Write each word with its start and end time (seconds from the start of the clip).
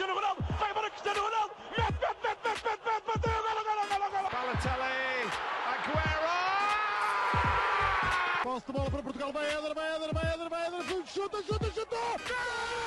Cristiano 0.00 0.18
Ronaldo, 0.18 0.42
vai 0.58 0.70
embora 0.70 0.88
Cristiano 0.88 1.20
Ronaldo, 1.20 1.54
mete, 1.76 1.92
mete, 1.92 2.00
mete, 2.00 2.40
mete, 2.46 2.64
mete, 2.64 2.80
mete, 2.86 3.04
bateu, 3.06 3.42
golo, 3.42 3.62
golo, 3.68 3.86
golo, 3.86 4.10
golo. 4.10 4.28
Balotelli, 4.30 5.30
Aguero! 5.72 6.36
Posse 8.42 8.66
de 8.66 8.72
bola 8.72 8.90
para 8.90 9.02
Portugal, 9.02 9.32
vai 9.32 9.46
Éder, 9.46 9.74
vai 9.74 9.96
Éder, 9.96 10.14
vai 10.14 10.32
Éder, 10.32 10.48
vai 10.48 10.66
Éder, 10.68 11.06
chuta, 11.06 11.42
chuta, 11.42 11.70
chuta! 11.70 12.79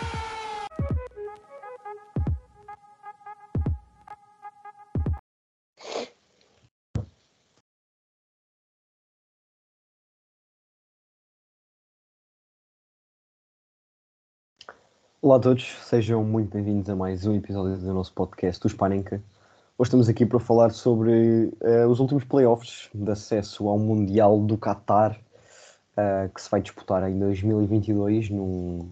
Olá 15.23 15.37
a 15.37 15.39
todos, 15.39 15.77
sejam 15.85 16.21
muito 16.21 16.51
bem-vindos 16.51 16.89
a 16.89 16.97
mais 16.97 17.25
um 17.25 17.33
episódio 17.33 17.77
do 17.77 17.93
nosso 17.93 18.11
podcast, 18.11 18.65
o 18.65 18.69
Spanenka. 18.69 19.23
Hoje 19.77 19.87
estamos 19.87 20.09
aqui 20.09 20.25
para 20.25 20.37
falar 20.37 20.71
sobre 20.71 21.49
uh, 21.61 21.87
os 21.87 22.01
últimos 22.01 22.25
playoffs 22.25 22.89
de 22.93 23.09
acesso 23.09 23.69
ao 23.69 23.79
Mundial 23.79 24.37
do 24.41 24.57
Qatar, 24.57 25.17
uh, 25.95 26.27
que 26.27 26.41
se 26.41 26.51
vai 26.51 26.61
disputar 26.61 27.09
em 27.09 27.17
2022, 27.17 28.31
num, 28.31 28.91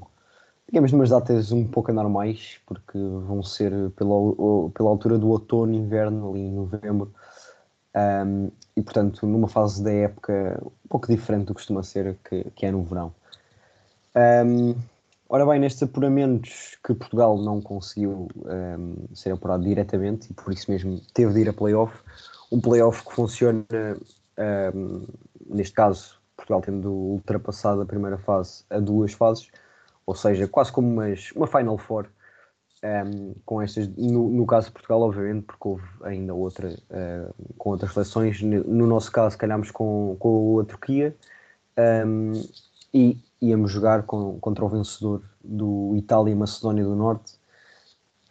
digamos, 0.70 0.94
numas 0.94 1.09
datas 1.09 1.52
um 1.52 1.67
pouco 1.67 1.91
anormais, 1.91 2.62
porque 2.66 2.98
vão 2.98 3.43
ser 3.43 3.73
pela, 3.98 4.16
pela 4.73 4.90
altura 4.90 5.18
do 5.18 5.27
outono, 5.32 5.73
inverno, 5.73 6.29
ali 6.29 6.40
em 6.40 6.54
novembro, 6.54 7.13
um, 8.26 8.49
e 8.77 8.82
portanto 8.82 9.27
numa 9.27 9.49
fase 9.49 9.84
da 9.84 9.91
época 9.91 10.62
um 10.66 10.88
pouco 10.88 11.07
diferente 11.07 11.48
do 11.48 11.54
que 11.54 11.55
costuma 11.55 11.84
ser, 11.84 12.18
que, 12.23 12.45
que 12.55 12.66
é 12.66 12.71
no 12.71 12.84
verão. 12.84 13.13
Um, 14.16 14.76
Ora 15.34 15.46
bem, 15.46 15.62
nestes 15.62 15.82
apuramentos 15.82 16.77
que 16.84 16.93
Portugal 16.93 17.37
não 17.37 17.62
conseguiu 17.62 18.27
um, 18.35 19.15
ser 19.15 19.32
apurado 19.32 19.63
diretamente 19.63 20.29
e 20.29 20.34
por 20.34 20.51
isso 20.51 20.70
mesmo 20.70 20.99
teve 21.13 21.32
de 21.32 21.40
ir 21.40 21.48
a 21.48 21.54
playoff, 21.54 21.98
um 22.51 22.60
playoff 22.60 23.01
que 23.05 23.13
funciona, 23.13 23.65
um, 24.76 25.07
neste 25.49 25.73
caso, 25.73 26.20
Portugal 26.35 26.60
tendo 26.60 26.91
ultrapassado 26.91 27.79
a 27.79 27.85
primeira 27.85 28.18
fase 28.18 28.65
a 28.70 28.77
duas 28.77 29.13
fases, 29.13 29.49
ou 30.05 30.13
seja, 30.15 30.49
quase 30.49 30.70
como 30.70 30.90
umas, 30.90 31.32
uma 31.32 31.48
Final 31.48 31.77
Four, 31.77 32.07
um, 32.84 33.34
com 33.45 33.62
estas, 33.62 33.88
no, 33.95 34.29
no, 34.29 34.45
caso 34.45 34.68
de 34.68 34.73
Portugal, 34.73 34.99
obviamente, 34.99 35.45
porque 35.45 35.66
houve 35.66 35.88
ainda 36.04 36.34
outra 36.34 36.71
uh, 36.71 37.54
com 37.57 37.70
outras 37.70 37.93
seleções. 37.93 38.41
No 38.41 38.85
nosso 38.85 39.10
caso, 39.10 39.38
calhámos 39.38 39.71
com, 39.71 40.18
com 40.20 40.60
a 40.60 40.66
Turquia 40.66 41.16
e 42.93 43.18
íamos 43.42 43.72
jogar 43.72 44.04
com, 44.04 44.40
contra 44.40 44.64
o 44.64 44.70
vencedor 44.70 45.24
do 45.44 45.94
Itália 45.96 46.32
e 46.32 46.36
Macedónia 46.36 46.84
do 46.84 46.96
Norte, 46.96 47.34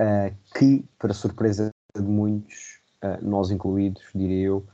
uh, 0.00 0.34
que, 0.56 0.84
para 0.98 1.12
surpresa 1.12 1.70
de 1.94 2.02
muitos, 2.02 2.80
uh, 3.02 3.24
nós 3.24 3.50
incluídos, 3.50 4.02
diria 4.14 4.46
eu, 4.46 4.64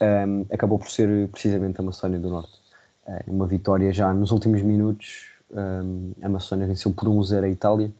um, 0.00 0.46
acabou 0.52 0.78
por 0.78 0.90
ser 0.90 1.28
precisamente 1.28 1.80
a 1.80 1.82
Macedónia 1.84 2.18
do 2.18 2.30
Norte. 2.30 2.60
Uh, 3.06 3.30
uma 3.30 3.46
vitória 3.46 3.92
já 3.92 4.12
nos 4.14 4.30
últimos 4.30 4.62
minutos, 4.62 5.26
um, 5.50 6.12
a 6.22 6.28
Macedónia 6.28 6.66
venceu 6.66 6.92
por 6.92 7.08
1-0 7.08 7.44
a 7.44 7.48
Itália, 7.48 7.92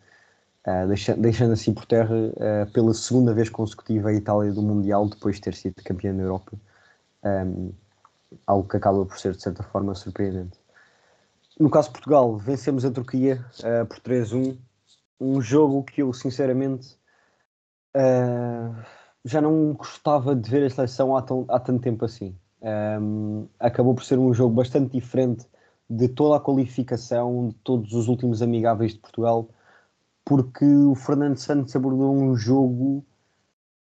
deixa, 0.87 1.15
deixando 1.15 1.53
assim 1.53 1.75
por 1.75 1.85
terra 1.85 2.15
pela 2.73 2.95
segunda 2.95 3.35
vez 3.35 3.51
consecutiva 3.51 4.11
a 4.11 4.15
Itália 4.15 4.53
do 4.53 4.63
Mundial, 4.63 5.09
depois 5.09 5.35
de 5.35 5.43
ter 5.43 5.55
sido 5.55 5.75
campeã 5.83 6.15
da 6.15 6.23
Europa. 6.23 6.53
Um, 7.25 7.73
algo 8.47 8.69
que 8.69 8.77
acaba 8.77 9.05
por 9.05 9.19
ser, 9.19 9.33
de 9.33 9.43
certa 9.43 9.63
forma, 9.65 9.95
surpreendente. 9.95 10.62
No 11.63 11.71
caso 11.71 11.91
de 11.91 11.93
Portugal, 11.93 12.37
vencemos 12.39 12.85
a 12.85 12.91
Turquia 12.91 13.47
uh, 13.61 13.87
por 13.87 14.01
3-1. 14.01 14.59
Um 15.21 15.41
jogo 15.41 15.85
que 15.85 16.03
eu, 16.03 16.13
sinceramente, 16.13 16.99
uh, 17.97 18.75
já 19.25 19.41
não 19.41 19.73
gostava 19.73 20.35
de 20.35 20.51
ver 20.51 20.65
a 20.67 20.71
seleção 20.71 21.17
há, 21.17 21.23
tão, 21.23 21.45
há 21.47 21.61
tanto 21.61 21.81
tempo 21.81 22.05
assim. 22.05 22.37
Um, 23.01 23.47
acabou 23.61 23.95
por 23.95 24.03
ser 24.03 24.19
um 24.19 24.35
jogo 24.35 24.57
bastante 24.57 24.91
diferente 24.91 25.47
de 25.89 26.09
toda 26.09 26.37
a 26.37 26.41
qualificação, 26.41 27.51
de 27.51 27.55
todos 27.63 27.93
os 27.93 28.09
últimos 28.09 28.43
amigáveis 28.43 28.95
de 28.95 28.99
Portugal, 28.99 29.49
porque 30.25 30.65
o 30.65 30.97
Fernando 30.97 31.37
Santos 31.37 31.77
abordou 31.77 32.13
um 32.13 32.35
jogo 32.35 33.05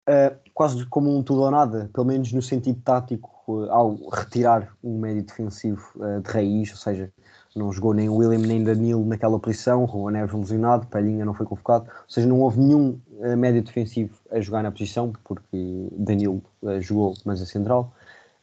uh, 0.10 0.36
quase 0.52 0.84
como 0.88 1.16
um 1.16 1.22
tudo 1.22 1.42
ou 1.42 1.52
nada, 1.52 1.92
pelo 1.94 2.08
menos 2.08 2.34
no 2.34 2.42
sentido 2.42 2.82
tático, 2.82 3.68
ao 3.70 3.96
retirar 4.10 4.76
um 4.84 4.98
médio 4.98 5.22
defensivo 5.22 5.92
de 6.24 6.32
raiz, 6.32 6.72
ou 6.72 6.78
seja, 6.78 7.14
não 7.58 7.72
jogou 7.72 7.94
nem 7.94 8.10
William 8.10 8.40
nem 8.40 8.64
Danilo 8.64 9.06
naquela 9.06 9.40
posição, 9.40 9.88
Juan 9.88 10.12
Neves 10.12 10.34
lesionado, 10.34 10.88
Palhinha 10.88 11.26
não 11.26 11.34
foi 11.34 11.46
convocado, 11.46 11.86
ou 11.86 12.10
seja, 12.10 12.28
não 12.28 12.42
houve 12.42 12.60
nenhum 12.60 13.00
uh, 13.20 13.36
médio 13.36 13.64
defensivo 13.64 14.14
a 14.32 14.40
jogar 14.40 14.64
na 14.64 14.72
posição, 14.72 15.12
porque 15.24 15.88
Danilo 15.92 16.42
uh, 16.62 16.82
jogou, 16.82 17.14
mas 17.26 17.42
a 17.42 17.46
central. 17.46 17.92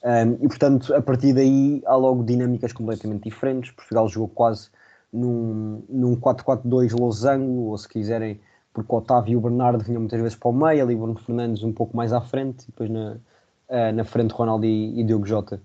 Um, 0.05 0.45
e 0.45 0.49
portanto, 0.49 0.95
a 0.95 1.01
partir 1.01 1.33
daí 1.33 1.83
há 1.87 1.97
logo 1.97 2.23
dinâmicas 2.23 2.73
completamente 2.73 3.25
diferentes. 3.25 3.71
Portugal 3.71 4.07
jogou 4.07 4.29
quase 4.29 4.69
num, 5.11 5.83
num 5.89 6.17
4-4-2 6.17 6.99
losango, 6.99 7.71
ou 7.71 7.79
se 7.79 7.89
quiserem, 7.89 8.39
porque 8.73 8.93
o 8.93 8.99
Otávio 8.99 9.33
e 9.33 9.37
o 9.37 9.41
Bernardo 9.41 9.83
vinham 9.83 10.01
muitas 10.01 10.21
vezes 10.21 10.37
para 10.37 10.51
o 10.51 10.53
meio, 10.53 10.83
ali 10.83 10.95
Bruno 10.95 11.19
Fernandes 11.19 11.63
um 11.63 11.73
pouco 11.73 11.97
mais 11.97 12.13
à 12.13 12.21
frente, 12.21 12.65
e 12.65 12.67
depois 12.67 12.91
na, 12.91 13.13
uh, 13.13 13.93
na 13.95 14.05
frente 14.05 14.33
Ronaldo 14.33 14.67
e, 14.67 15.01
e 15.01 15.05
Diogo 15.05 15.25
Jota. 15.25 15.63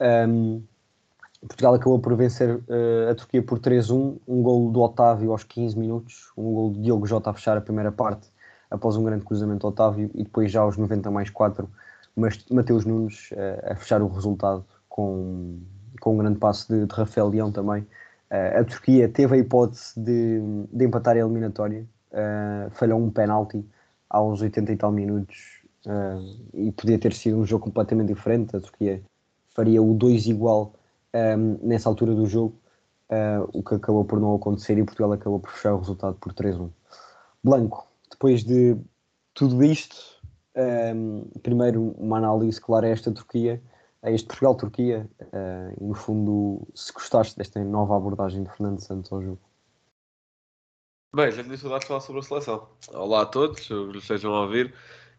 Um, 0.00 0.62
Portugal 1.46 1.74
acabou 1.74 1.98
por 1.98 2.14
vencer 2.16 2.56
uh, 2.56 3.10
a 3.10 3.14
Turquia 3.14 3.42
por 3.42 3.58
3-1, 3.58 4.18
um 4.26 4.42
gol 4.42 4.70
do 4.70 4.80
Otávio 4.80 5.32
aos 5.32 5.44
15 5.44 5.78
minutos, 5.78 6.32
um 6.36 6.52
gol 6.52 6.72
de 6.72 6.80
Diogo 6.82 7.06
Jota 7.06 7.30
a 7.30 7.34
fechar 7.34 7.56
a 7.56 7.60
primeira 7.60 7.92
parte 7.92 8.28
após 8.70 8.96
um 8.96 9.04
grande 9.04 9.24
cruzamento 9.24 9.60
do 9.60 9.68
Otávio 9.68 10.10
e 10.14 10.24
depois 10.24 10.50
já 10.50 10.60
aos 10.60 10.76
90 10.76 11.10
mais 11.10 11.30
4 11.30 11.68
Mateus 12.50 12.84
Nunes 12.84 13.30
uh, 13.32 13.72
a 13.72 13.76
fechar 13.76 14.02
o 14.02 14.08
resultado 14.08 14.64
com, 14.88 15.58
com 16.00 16.14
um 16.14 16.18
grande 16.18 16.38
passo 16.38 16.72
de, 16.72 16.86
de 16.86 16.94
Rafael 16.94 17.28
Leão 17.28 17.52
também. 17.52 17.82
Uh, 18.30 18.60
a 18.60 18.64
Turquia 18.64 19.08
teve 19.08 19.36
a 19.36 19.38
hipótese 19.38 19.98
de, 20.00 20.40
de 20.72 20.84
empatar 20.84 21.16
a 21.16 21.20
eliminatória, 21.20 21.86
falhou 22.70 22.98
um 22.98 23.10
penalti 23.10 23.62
aos 24.08 24.40
80 24.40 24.72
e 24.72 24.76
tal 24.76 24.90
minutos 24.90 25.60
e 26.54 26.72
podia 26.72 26.98
ter 26.98 27.12
sido 27.12 27.36
um 27.36 27.44
jogo 27.44 27.64
completamente 27.64 28.08
diferente. 28.08 28.56
A 28.56 28.60
Turquia 28.60 29.02
faria 29.54 29.82
o 29.82 29.92
2 29.92 30.26
igual 30.26 30.72
um, 31.38 31.58
nessa 31.62 31.88
altura 31.88 32.14
do 32.14 32.26
jogo, 32.26 32.58
uh, 33.10 33.48
o 33.52 33.62
que 33.62 33.74
acabou 33.74 34.04
por 34.04 34.20
não 34.20 34.34
acontecer 34.34 34.78
e 34.78 34.84
Portugal 34.84 35.12
acabou 35.12 35.40
por 35.40 35.50
fechar 35.50 35.74
o 35.74 35.78
resultado 35.78 36.16
por 36.16 36.32
3-1. 36.32 36.70
Blanco, 37.42 37.86
depois 38.10 38.44
de 38.44 38.76
tudo 39.34 39.62
isto, 39.64 39.96
um, 40.56 41.24
primeiro 41.42 41.94
uma 41.98 42.18
análise 42.18 42.60
clara 42.60 42.86
a 42.86 42.90
esta 42.90 43.12
Turquia, 43.12 43.62
a 44.02 44.10
este 44.10 44.26
Portugal-Turquia, 44.26 45.08
uh, 45.20 45.74
e 45.80 45.84
no 45.84 45.94
fundo, 45.94 46.66
se 46.74 46.92
gostaste 46.92 47.36
desta 47.36 47.62
nova 47.64 47.96
abordagem 47.96 48.42
de 48.42 48.50
Fernando 48.50 48.80
Santos 48.80 49.12
ao 49.12 49.22
jogo. 49.22 49.40
Bem, 51.14 51.30
já 51.32 51.42
tinha 51.42 51.56
saudades 51.56 51.84
de 51.84 51.88
falar 51.88 52.00
sobre 52.00 52.20
a 52.20 52.24
seleção. 52.24 52.68
Olá 52.92 53.22
a 53.22 53.26
todos, 53.26 53.66
que 53.66 53.98
estejam 53.98 54.34
a 54.34 54.42
ouvir. 54.42 54.74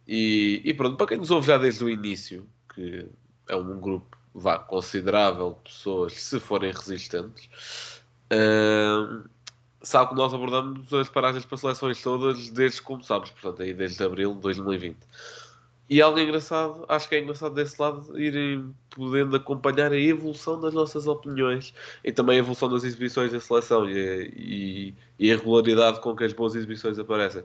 E, 0.07 0.61
e, 0.63 0.73
pronto, 0.73 0.95
para 0.95 1.07
quem 1.07 1.17
nos 1.17 1.31
ouve 1.31 1.47
já 1.47 1.57
desde 1.57 1.83
o 1.83 1.89
início, 1.89 2.47
que 2.73 3.09
é 3.49 3.55
um 3.55 3.79
grupo 3.79 4.16
vá, 4.37 4.59
considerável 4.59 5.57
de 5.63 5.71
pessoas, 5.71 6.13
se 6.13 6.39
forem 6.39 6.71
resistentes, 6.71 7.49
uh, 8.31 9.27
sabe 9.81 10.11
que 10.11 10.15
nós 10.15 10.33
abordamos 10.33 10.93
as 10.93 11.09
paragens 11.09 11.45
para 11.45 11.57
seleções 11.57 12.01
todas 12.01 12.49
desde 12.51 12.79
que 12.79 12.85
começámos, 12.85 13.31
portanto, 13.31 13.63
aí 13.63 13.73
desde 13.73 14.03
abril 14.03 14.35
de 14.35 14.41
2020. 14.41 14.97
E 15.89 16.01
algo 16.01 16.19
engraçado, 16.19 16.83
acho 16.89 17.07
que 17.07 17.15
é 17.15 17.21
engraçado 17.21 17.55
desse 17.55 17.81
lado 17.81 18.19
irem 18.19 18.75
podendo 18.89 19.37
acompanhar 19.37 19.91
a 19.93 19.97
evolução 19.97 20.59
das 20.59 20.73
nossas 20.73 21.07
opiniões 21.07 21.73
e 22.03 22.11
também 22.11 22.35
a 22.35 22.39
evolução 22.39 22.69
das 22.69 22.83
exibições 22.83 23.31
da 23.31 23.39
seleção 23.39 23.89
e, 23.89 24.33
e, 24.35 24.95
e 25.17 25.31
a 25.31 25.37
regularidade 25.37 26.01
com 26.01 26.13
que 26.13 26.25
as 26.25 26.33
boas 26.33 26.55
exibições 26.55 26.99
aparecem. 26.99 27.41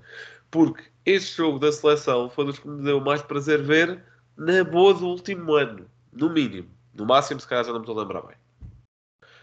Porque 0.51 0.83
este 1.07 1.37
jogo 1.37 1.61
da 1.61 1.71
seleção 1.71 2.29
foi 2.29 2.47
dos 2.47 2.59
que 2.59 2.67
me 2.67 2.83
deu 2.83 3.01
mais 3.01 3.23
prazer 3.23 3.63
ver 3.63 4.03
na 4.37 4.65
boa 4.65 4.93
do 4.93 5.07
último 5.07 5.55
ano, 5.55 5.87
no 6.13 6.29
mínimo. 6.29 6.69
No 6.95 7.07
máximo, 7.07 7.41
se 7.41 7.49
calhar 7.49 7.65
já 7.65 7.73
não 7.73 7.81
me 7.81 7.85
estou 7.85 7.99
a 7.99 8.03
lembrar 8.03 8.23
bem. 8.23 8.37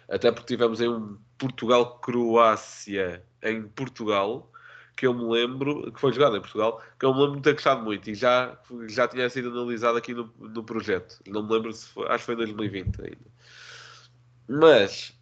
Até 0.10 0.31
porque 0.31 0.48
tivemos 0.48 0.81
aí 0.81 0.88
um 0.88 1.18
Portugal-Croácia 1.38 3.24
em 3.44 3.68
Portugal, 3.69 4.51
que 4.96 5.06
eu 5.07 5.13
me 5.13 5.24
lembro, 5.24 5.92
que 5.92 6.00
foi 6.00 6.12
jogado 6.12 6.36
em 6.36 6.42
Portugal, 6.42 6.81
que 7.00 7.06
eu 7.06 7.13
me 7.13 7.22
lembro 7.22 7.38
de 7.38 7.44
ter 7.44 7.54
gostado 7.54 7.84
muito 7.84 8.10
e 8.10 8.16
já, 8.16 8.57
já 8.88 9.07
tinha 9.07 9.30
sido 9.30 9.50
analisado 9.50 9.98
aqui 9.98 10.13
no, 10.13 10.34
no 10.38 10.63
projeto. 10.63 11.22
Não 11.28 11.44
me 11.44 11.54
lembro 11.54 11.72
se 11.72 11.88
foi, 11.88 12.07
acho 12.07 12.19
que 12.19 12.25
foi 12.25 12.34
em 12.34 12.38
2020 12.38 13.01
ainda. 13.01 13.18
Mas 14.48 15.13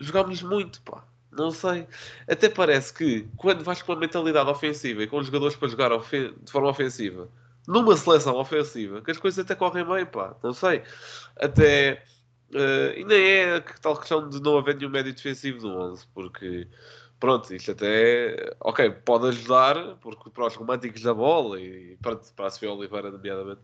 jogámos 0.00 0.42
muito, 0.42 0.80
pá. 0.82 1.04
Não 1.30 1.50
sei. 1.50 1.86
Até 2.26 2.48
parece 2.48 2.94
que 2.94 3.28
quando 3.36 3.62
vais 3.62 3.82
com 3.82 3.92
a 3.92 3.96
mentalidade 3.96 4.48
ofensiva 4.48 5.02
e 5.02 5.06
com 5.06 5.18
os 5.18 5.26
jogadores 5.26 5.56
para 5.56 5.68
jogar 5.68 5.90
de 5.90 6.50
forma 6.50 6.70
ofensiva, 6.70 7.28
numa 7.66 7.96
seleção 7.96 8.36
ofensiva, 8.36 9.00
que 9.02 9.10
as 9.10 9.18
coisas 9.18 9.44
até 9.44 9.54
correm 9.54 9.84
bem, 9.84 10.06
pá, 10.06 10.36
não 10.42 10.52
sei. 10.52 10.82
Até. 11.36 12.04
Uh, 12.52 12.96
e 12.96 13.04
nem 13.04 13.24
é 13.24 13.60
tal 13.82 13.96
questão 13.96 14.28
de 14.28 14.40
não 14.40 14.56
haver 14.56 14.76
nenhum 14.76 14.90
médio 14.90 15.12
defensivo 15.12 15.66
no 15.66 15.92
11, 15.92 16.06
porque 16.14 16.68
pronto, 17.18 17.52
isto 17.54 17.70
até, 17.72 18.54
ok, 18.60 18.90
pode 19.04 19.28
ajudar, 19.28 19.96
porque 20.00 20.30
para 20.30 20.46
os 20.46 20.54
românticos 20.54 21.02
da 21.02 21.14
bola, 21.14 21.60
e 21.60 21.96
pronto, 22.00 22.24
para 22.34 22.46
a 22.46 22.50
Sofia 22.50 22.72
Oliveira, 22.72 23.10
nomeadamente, 23.10 23.60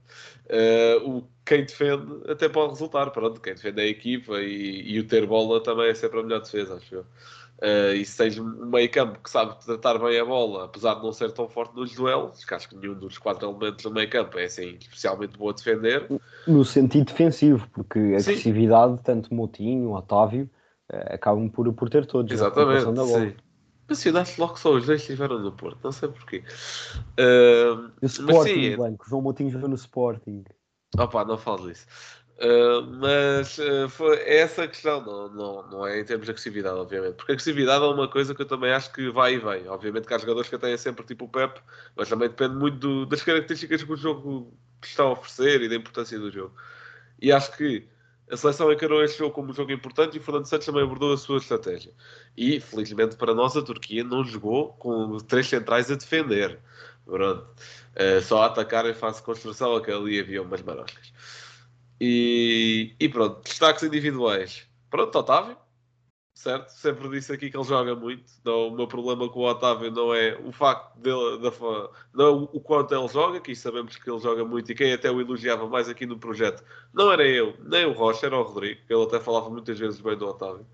eh, 0.49 0.96
o 1.04 1.25
quem 1.44 1.64
defende 1.64 2.31
até 2.31 2.49
pode 2.49 2.72
resultar, 2.72 3.10
pronto, 3.10 3.40
quem 3.40 3.54
defende 3.54 3.81
é 3.81 3.84
a 3.84 3.88
equipa 3.88 4.40
e, 4.40 4.93
e 4.93 4.99
o 5.00 5.06
ter 5.06 5.26
bola 5.26 5.62
também 5.62 5.88
é 5.88 5.94
sempre 5.94 6.20
a 6.20 6.22
melhor 6.22 6.40
defesa, 6.40 6.76
acho 6.76 6.94
eu. 6.94 7.06
Uh, 7.62 7.94
e 7.94 8.05
se 8.05 8.17
tens 8.17 8.37
um 8.37 8.67
meio 8.67 8.91
campo 8.91 9.20
que 9.23 9.31
sabe 9.31 9.55
tratar 9.64 9.97
bem 9.97 10.19
a 10.19 10.25
bola, 10.25 10.64
apesar 10.64 10.94
de 10.97 11.03
não 11.05 11.12
ser 11.12 11.31
tão 11.31 11.49
forte 11.49 11.76
nos 11.76 11.94
duelos, 11.94 12.44
que 12.44 12.53
acho 12.53 12.69
que 12.69 12.75
nenhum 12.75 12.94
dos 12.94 13.19
quatro 13.19 13.49
elementos 13.49 13.85
do 13.85 13.93
meio 13.93 14.11
campo 14.11 14.37
é 14.37 14.47
assim 14.47 14.76
especialmente 14.81 15.38
bom 15.38 15.49
a 15.49 15.53
defender. 15.53 16.09
No 16.44 16.64
sentido 16.64 17.05
defensivo, 17.06 17.69
porque 17.73 18.00
a 18.00 18.19
Sim. 18.19 18.32
agressividade, 18.32 18.99
tanto 19.05 19.32
Motinho, 19.32 19.93
Otávio, 19.93 20.50
uh, 20.93 21.14
acabam 21.14 21.49
por, 21.49 21.73
por 21.73 21.88
ter 21.88 22.05
todos. 22.05 22.32
Exatamente, 22.32 22.85
da 22.85 23.05
bola. 23.05 23.31
sim. 23.31 23.37
Mencionaste 23.88 24.41
logo 24.41 24.56
só 24.59 24.73
os 24.73 24.87
dois 24.87 25.00
estiveram 25.00 25.38
no 25.38 25.53
Porto, 25.53 25.79
não 25.85 25.93
sei 25.93 26.09
porquê. 26.09 26.43
Uh, 27.17 27.93
o 28.03 28.06
Sporting, 28.06 28.70
sim, 28.70 28.76
Blanco, 28.76 29.09
João 29.09 29.23
Motinho 29.23 29.50
jogou 29.50 29.69
no 29.69 29.76
Sporting. 29.76 30.43
Opa, 30.99 31.25
não 31.25 31.38
falo 31.38 31.69
disso. 31.69 31.87
Uh, 32.43 32.83
mas 32.99 33.56
uh, 33.59 33.89
foi 33.89 34.19
essa 34.29 34.67
questão, 34.67 35.00
não, 35.00 35.29
não, 35.29 35.71
não 35.71 35.87
é 35.87 36.00
em 36.00 36.05
termos 36.05 36.25
de 36.27 36.33
agressividade, 36.33 36.77
obviamente, 36.77 37.15
porque 37.15 37.31
agressividade 37.31 37.85
é 37.85 37.87
uma 37.87 38.09
coisa 38.09 38.35
que 38.35 38.43
eu 38.43 38.47
também 38.47 38.73
acho 38.73 38.93
que 38.93 39.11
vai 39.11 39.35
e 39.35 39.39
vem. 39.39 39.69
Obviamente 39.69 40.09
que 40.09 40.12
há 40.12 40.19
jogadores 40.19 40.50
que 40.50 40.59
têm 40.59 40.77
sempre 40.77 41.05
tipo 41.06 41.27
o 41.27 41.29
Pep, 41.29 41.61
mas 41.94 42.09
também 42.09 42.29
depende 42.29 42.56
muito 42.56 42.79
do, 42.79 43.06
das 43.06 43.23
características 43.23 43.85
que 43.85 43.93
o 43.93 43.97
jogo 43.97 44.53
está 44.83 45.05
a 45.05 45.12
oferecer 45.12 45.62
e 45.62 45.69
da 45.69 45.77
importância 45.77 46.19
do 46.19 46.33
jogo. 46.33 46.53
E 47.21 47.31
acho 47.31 47.56
que 47.56 47.87
a 48.29 48.37
seleção 48.37 48.73
encarou 48.73 49.05
este 49.05 49.19
jogo 49.19 49.33
como 49.33 49.50
um 49.50 49.55
jogo 49.55 49.71
importante 49.71 50.17
e 50.17 50.19
o 50.19 50.23
Fernando 50.23 50.47
Santos 50.47 50.67
também 50.67 50.83
abordou 50.83 51.12
a 51.12 51.17
sua 51.17 51.38
estratégia. 51.38 51.93
E 52.37 52.59
felizmente 52.59 53.15
para 53.15 53.35
nós, 53.35 53.56
a 53.56 53.62
Turquia 53.62 54.03
não 54.03 54.25
jogou 54.25 54.73
com 54.75 55.17
três 55.19 55.47
centrais 55.47 55.91
a 55.93 55.95
defender. 55.95 56.59
Pronto. 57.05 57.47
Uh, 57.95 58.21
só 58.23 58.43
a 58.43 58.47
atacar 58.47 58.85
em 58.87 58.95
fase 58.95 59.19
de 59.19 59.25
construção, 59.25 59.81
que 59.81 59.93
ali 59.93 60.19
havia 60.19 60.43
umas 60.43 60.62
marocas. 60.62 61.12
E, 62.04 62.96
e 62.99 63.08
pronto, 63.08 63.44
destaques 63.44 63.84
individuais. 63.84 64.66
Pronto, 64.90 65.16
Otávio, 65.16 65.56
certo? 66.34 66.70
Sempre 66.70 67.08
disse 67.10 67.32
aqui 67.32 67.49
que 67.49 67.56
ele 67.56 67.62
joga 67.62 67.94
muito. 67.94 68.25
Não, 68.44 68.66
o 68.66 68.70
meu 68.72 68.88
problema 68.88 69.28
com 69.28 69.38
o 69.38 69.49
Otávio 69.49 69.88
não 69.93 70.12
é 70.12 70.37
o 70.44 70.50
facto 70.50 70.99
dele, 70.99 71.38
da, 71.38 71.52
não 72.12 72.25
é 72.26 72.28
o 72.31 72.60
quanto 72.60 72.93
ele 72.93 73.06
joga, 73.06 73.40
que 73.40 73.54
sabemos 73.54 73.94
que 73.94 74.10
ele 74.10 74.19
joga 74.19 74.44
muito 74.44 74.72
e 74.72 74.75
quem 74.75 74.93
até 74.93 75.12
o 75.12 75.20
elogiava 75.20 75.69
mais 75.69 75.88
aqui 75.88 76.04
no 76.04 76.19
projeto 76.19 76.64
não 76.93 77.12
era 77.12 77.25
eu, 77.25 77.54
nem 77.60 77.87
o 77.87 77.93
Rocha, 77.93 78.26
era 78.26 78.37
o 78.37 78.43
Rodrigo, 78.43 78.81
ele 78.90 79.02
até 79.04 79.20
falava 79.20 79.49
muitas 79.49 79.78
vezes 79.78 80.00
bem 80.00 80.19
do 80.19 80.26
Otávio. 80.26 80.66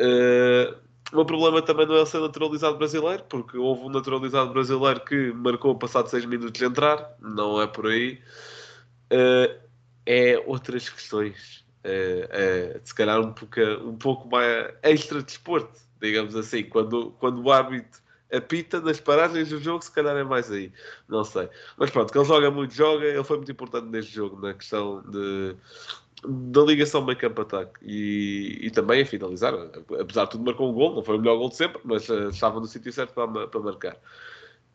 Uh, 0.00 0.74
o 1.12 1.16
meu 1.16 1.24
problema 1.24 1.62
também 1.62 1.86
não 1.86 1.94
é 1.94 2.04
ser 2.04 2.18
naturalizado 2.18 2.76
brasileiro, 2.76 3.22
porque 3.28 3.56
houve 3.56 3.82
um 3.82 3.88
naturalizado 3.88 4.52
brasileiro 4.52 4.98
que 5.04 5.32
marcou 5.32 5.78
passado 5.78 6.08
6 6.08 6.24
minutos 6.24 6.58
de 6.58 6.64
entrar, 6.64 7.16
não 7.20 7.62
é 7.62 7.68
por 7.68 7.86
aí. 7.86 8.20
Uh, 9.12 9.63
é 10.06 10.42
outras 10.46 10.88
questões, 10.88 11.64
uh, 11.84 12.76
uh, 12.76 12.80
se 12.82 12.94
calhar 12.94 13.20
um 13.20 13.32
pouco, 13.32 13.60
um 13.84 13.96
pouco 13.96 14.28
mais 14.28 14.74
extra 14.82 15.22
desporto, 15.22 15.80
digamos 16.00 16.36
assim, 16.36 16.64
quando, 16.64 17.12
quando 17.18 17.42
o 17.42 17.50
árbitro 17.50 18.02
apita 18.32 18.80
nas 18.80 19.00
paragens 19.00 19.48
do 19.48 19.60
jogo, 19.60 19.82
se 19.82 19.90
calhar 19.90 20.16
é 20.16 20.24
mais 20.24 20.50
aí, 20.50 20.72
não 21.08 21.24
sei. 21.24 21.48
Mas 21.76 21.90
pronto, 21.90 22.12
que 22.12 22.18
ele 22.18 22.24
joga 22.26 22.50
muito, 22.50 22.74
joga, 22.74 23.04
ele 23.04 23.24
foi 23.24 23.36
muito 23.36 23.52
importante 23.52 23.86
neste 23.86 24.12
jogo, 24.12 24.40
na 24.40 24.54
questão 24.54 25.02
de, 25.08 25.56
da 26.26 26.62
ligação 26.62 27.04
meio 27.04 27.18
campo 27.18 27.42
ataque 27.42 27.80
e, 27.82 28.58
e 28.62 28.70
também 28.70 29.02
a 29.02 29.06
finalizar, 29.06 29.54
apesar 30.00 30.24
de 30.24 30.30
tudo 30.30 30.44
marcou 30.44 30.70
um 30.70 30.74
gol, 30.74 30.94
não 30.94 31.02
foi 31.02 31.16
o 31.16 31.20
melhor 31.20 31.36
gol 31.36 31.48
de 31.48 31.56
sempre, 31.56 31.80
mas 31.84 32.08
uh, 32.08 32.28
estava 32.28 32.60
no 32.60 32.66
sítio 32.66 32.92
certo 32.92 33.12
para, 33.12 33.46
para 33.46 33.60
marcar. 33.60 33.96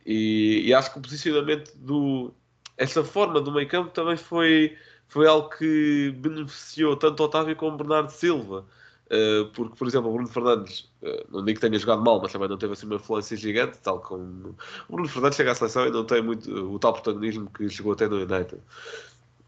E, 0.05 0.63
e, 0.65 0.73
acho 0.73 0.93
que 0.93 0.99
o 0.99 1.01
posicionamento 1.01 1.73
do 1.75 2.33
essa 2.77 3.03
forma 3.03 3.41
do 3.41 3.51
meio 3.51 3.67
campo 3.67 3.91
também 3.91 4.15
foi 4.15 4.77
foi 5.09 5.27
algo 5.27 5.49
que 5.49 6.11
beneficiou 6.17 6.95
tanto 6.95 7.23
Otávio 7.23 7.55
como 7.55 7.77
Bernardo 7.77 8.11
Silva. 8.11 8.65
Uh, 9.07 9.49
porque, 9.55 9.75
por 9.75 9.87
exemplo, 9.87 10.11
o 10.11 10.13
Bruno 10.13 10.27
Fernandes, 10.27 10.81
uh, 11.01 11.25
não 11.31 11.43
digo 11.43 11.59
que 11.59 11.67
tenha 11.67 11.79
jogado 11.79 12.03
mal, 12.03 12.21
mas 12.21 12.31
também 12.31 12.47
não 12.47 12.59
teve 12.59 12.73
assim 12.73 12.85
uma 12.85 12.97
influência 12.97 13.35
gigante, 13.35 13.79
tal 13.79 13.99
como 14.01 14.55
o 14.87 14.93
Bruno 14.93 15.09
Fernandes 15.09 15.35
chega 15.35 15.51
à 15.51 15.55
seleção 15.55 15.87
e 15.87 15.89
não 15.89 16.05
tem 16.05 16.21
muito 16.21 16.51
o 16.51 16.77
tal 16.77 16.93
protagonismo 16.93 17.49
que 17.49 17.67
chegou 17.69 17.93
até 17.93 18.07
no 18.07 18.17
United. 18.17 18.61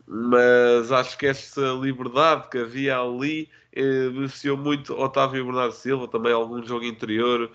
Mas 0.08 0.92
acho 0.92 1.16
que 1.16 1.28
esta 1.28 1.74
liberdade 1.74 2.50
que 2.50 2.58
havia 2.58 2.98
ali 2.98 3.48
beneficiou 3.72 4.58
muito 4.58 5.00
Otávio 5.00 5.42
e 5.42 5.44
Bernardo 5.44 5.74
Silva, 5.74 6.08
também 6.08 6.34
algum 6.34 6.66
jogo 6.66 6.84
interior, 6.84 7.50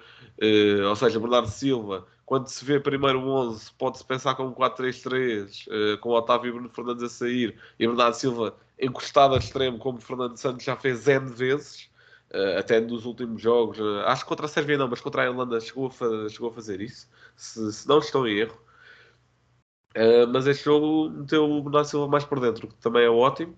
ou 0.88 0.96
seja, 0.96 1.18
Bernardo 1.18 1.48
Silva 1.48 2.06
quando 2.26 2.49
se 2.49 2.64
vê 2.64 2.81
primeiro 2.81 3.20
o 3.20 3.28
11, 3.28 3.73
pode-se 3.78 4.05
pensar 4.05 4.34
com 4.34 4.49
um 4.49 4.52
4-3-3, 4.52 5.67
uh, 5.69 5.99
com 5.99 6.11
Otávio 6.11 6.49
e 6.49 6.52
Bruno 6.52 6.69
Fernandes 6.69 7.05
a 7.05 7.08
sair 7.08 7.56
e 7.78 7.87
Bernardo 7.87 8.14
Silva 8.14 8.56
encostado 8.78 9.37
a 9.37 9.38
extremo, 9.38 9.78
como 9.78 10.00
Fernando 10.00 10.37
Santos 10.37 10.64
já 10.64 10.76
fez 10.76 11.06
N 11.06 11.31
vezes, 11.32 11.88
uh, 12.34 12.58
até 12.58 12.81
nos 12.81 13.06
últimos 13.06 13.40
jogos. 13.40 13.78
Uh, 13.78 14.00
acho 14.06 14.25
que 14.25 14.28
contra 14.28 14.46
a 14.46 14.49
Sérvia 14.49 14.76
não, 14.76 14.88
mas 14.88 15.00
contra 15.00 15.23
a 15.23 15.26
Irlanda 15.26 15.61
chegou 15.61 15.87
a, 15.87 16.28
chegou 16.28 16.50
a 16.50 16.52
fazer 16.52 16.81
isso, 16.81 17.08
se, 17.37 17.73
se, 17.73 17.88
não 17.88 18.00
estou 18.00 18.26
em 18.26 18.38
erro. 18.38 18.61
mas 20.32 20.49
este 20.49 20.64
jogo 20.64 21.08
meteu 21.11 21.49
o 21.49 21.62
Bernardo 21.62 21.88
Silva 21.88 22.08
mais 22.08 22.25
por 22.25 22.40
dentro, 22.40 22.67
que 22.67 22.75
também 22.76 23.05
é 23.05 23.08
ótimo. 23.08 23.56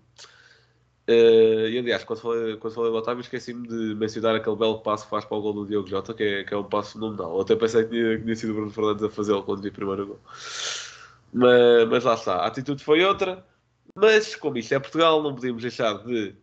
Uh, 1.08 1.66
e 1.68 1.78
aliás, 1.78 2.04
quando 2.04 2.20
falei, 2.20 2.56
quando 2.58 2.74
falei 2.74 2.90
do 2.90 2.96
Otávio, 2.98 3.22
esqueci-me 3.22 3.66
de 3.66 3.94
mencionar 3.94 4.36
aquele 4.36 4.56
belo 4.56 4.80
passo 4.80 5.04
que 5.04 5.10
faz 5.10 5.24
para 5.24 5.38
o 5.38 5.40
gol 5.40 5.54
do 5.54 5.66
Diogo 5.66 5.88
Jota, 5.88 6.12
que 6.12 6.22
é, 6.22 6.44
que 6.44 6.52
é 6.52 6.56
um 6.56 6.64
passo 6.64 6.92
fenomenal. 6.92 7.40
Até 7.40 7.56
pensei 7.56 7.84
que 7.84 7.90
tinha, 7.90 8.18
que 8.18 8.24
tinha 8.24 8.36
sido 8.36 8.50
o 8.50 8.54
Bruno 8.54 8.70
Fernandes 8.70 9.02
a 9.04 9.08
fazê-lo 9.08 9.42
quando 9.42 9.62
vi 9.62 9.70
o 9.70 9.72
primeiro 9.72 10.06
gol. 10.06 10.20
Mas, 11.32 11.88
mas 11.88 12.04
lá 12.04 12.12
está, 12.14 12.36
a 12.36 12.46
atitude 12.46 12.84
foi 12.84 13.02
outra. 13.04 13.42
Mas, 13.94 14.36
como 14.36 14.58
isto 14.58 14.74
é 14.74 14.78
Portugal, 14.78 15.22
não 15.22 15.34
podíamos 15.34 15.62
deixar 15.62 15.94
de 16.04 16.34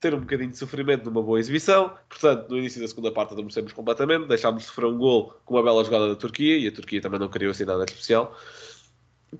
ter 0.00 0.14
um 0.14 0.20
bocadinho 0.20 0.50
de 0.50 0.58
sofrimento 0.58 1.06
numa 1.06 1.22
boa 1.22 1.40
exibição. 1.40 1.94
Portanto, 2.08 2.50
no 2.50 2.58
início 2.58 2.80
da 2.80 2.88
segunda 2.88 3.10
parte 3.10 3.32
adormecemos 3.32 3.72
completamente, 3.72 4.28
deixámos 4.28 4.62
de 4.62 4.68
sofrer 4.68 4.86
um 4.86 4.98
gol 4.98 5.34
com 5.46 5.54
uma 5.54 5.62
bela 5.62 5.82
jogada 5.82 6.08
da 6.08 6.16
Turquia, 6.16 6.58
e 6.58 6.68
a 6.68 6.72
Turquia 6.72 7.00
também 7.00 7.18
não 7.18 7.28
criou 7.28 7.52
assim 7.52 7.64
nada 7.64 7.84
especial. 7.84 8.36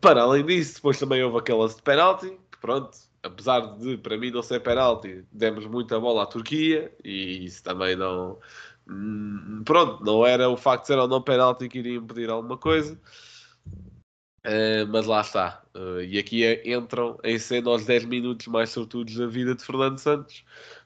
Para 0.00 0.23
além 0.23 0.44
disso, 0.44 0.77
depois 0.77 0.99
também 0.99 1.23
houve 1.23 1.38
aquelas 1.38 1.77
de 1.77 1.82
penalti, 1.82 2.31
que 2.50 2.59
pronto, 2.61 2.97
apesar 3.22 3.76
de 3.78 3.99
para 3.99 4.17
mim 4.17 4.31
não 4.31 4.43
ser 4.43 4.61
penalti, 4.61 5.25
demos 5.32 5.67
muita 5.67 5.99
bola 6.00 6.22
à 6.25 6.26
Turquia 6.26 6.93
e 7.05 7.44
isso 7.44 7.62
também 7.62 7.96
não. 7.96 8.39
Hum, 8.89 9.62
pronto, 9.65 10.05
não 10.05 10.27
era 10.27 10.48
o 10.48 10.56
facto 10.56 10.82
de 10.82 10.86
ser 10.89 10.98
ou 10.98 11.08
não 11.08 11.22
penalti 11.22 11.69
que 11.69 11.79
iria 11.79 11.96
impedir 11.98 12.31
alguma 12.31 12.56
coisa. 12.58 12.98
Uh, 14.46 14.86
mas 14.91 15.06
lá 15.06 15.20
está. 15.20 15.62
Uh, 15.77 16.00
e 16.00 16.19
aqui 16.19 16.44
é, 16.44 16.74
entram 16.74 17.19
em 17.22 17.39
cena 17.39 17.70
os 17.70 17.84
10 17.84 18.06
minutos 18.06 18.46
mais 18.46 18.70
sortudos 18.70 19.15
da 19.15 19.27
vida 19.27 19.55
de 19.55 19.62
Fernando 19.62 19.98
Santos, 19.98 20.44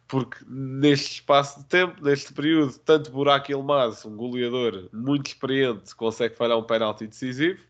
porque 0.08 0.38
neste 0.48 1.14
espaço 1.14 1.60
de 1.60 1.66
tempo, 1.66 2.02
neste 2.02 2.32
período, 2.32 2.76
tanto 2.80 3.12
Buraco 3.12 3.52
Ilmaz, 3.52 4.04
um 4.04 4.16
goleador 4.16 4.88
muito 4.92 5.28
experiente, 5.28 5.94
consegue 5.94 6.34
falhar 6.36 6.58
um 6.58 6.64
penalti 6.64 7.06
decisivo. 7.06 7.60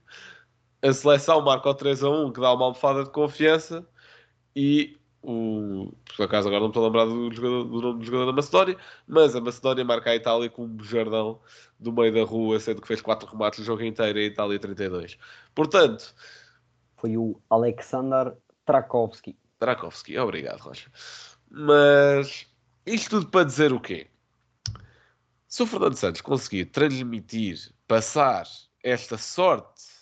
A 0.83 0.93
seleção 0.93 1.43
marca 1.43 1.69
o 1.69 1.75
3 1.75 2.03
a 2.03 2.11
1, 2.11 2.33
que 2.33 2.41
dá 2.41 2.53
uma 2.55 2.65
almofada 2.67 3.05
de 3.05 3.11
confiança 3.11 3.87
e 4.55 4.97
o, 5.23 5.91
por 6.17 6.25
acaso 6.25 6.49
agora 6.49 6.61
não 6.61 6.69
estou 6.69 6.83
a 6.83 6.87
lembrar 6.87 7.07
do, 7.07 7.33
jogador, 7.33 7.65
do 7.65 7.81
nome 7.81 7.99
do 8.01 8.05
jogador 8.05 8.27
da 8.27 8.33
Macedónia, 8.33 8.77
mas 9.07 9.35
a 9.35 9.41
Macedónia 9.41 9.85
marca 9.85 10.11
a 10.11 10.17
Itália 10.17 10.51
com 10.51 10.67
um 10.67 10.85
jardão 10.85 11.41
do 11.81 11.93
meio 11.93 12.13
da 12.13 12.23
rua, 12.25 12.61
sendo 12.61 12.83
que 12.83 12.89
fez 12.89 13.01
4 13.01 13.29
remates 13.29 13.61
o 13.61 13.65
jogo 13.65 13.83
inteiro 13.83 14.19
e 14.19 14.25
a 14.25 14.27
Itália 14.27 14.59
32. 14.59 15.19
Portanto, 15.55 16.15
foi 16.97 17.17
o 17.17 17.41
Alexander 17.49 18.35
Trakowski. 18.67 19.37
Trakowski, 19.59 20.19
obrigado, 20.19 20.61
Rocha. 20.61 20.91
Mas 21.51 22.47
isto 22.85 23.11
tudo 23.11 23.29
para 23.29 23.45
dizer 23.45 23.73
o 23.73 23.81
quê? 23.81 24.09
Se 25.49 25.63
o 25.63 25.67
Fernando 25.67 25.95
Santos 25.97 26.21
conseguir 26.21 26.67
transmitir, 26.67 27.73
passar 27.87 28.47
esta 28.83 29.17
sorte 29.17 29.94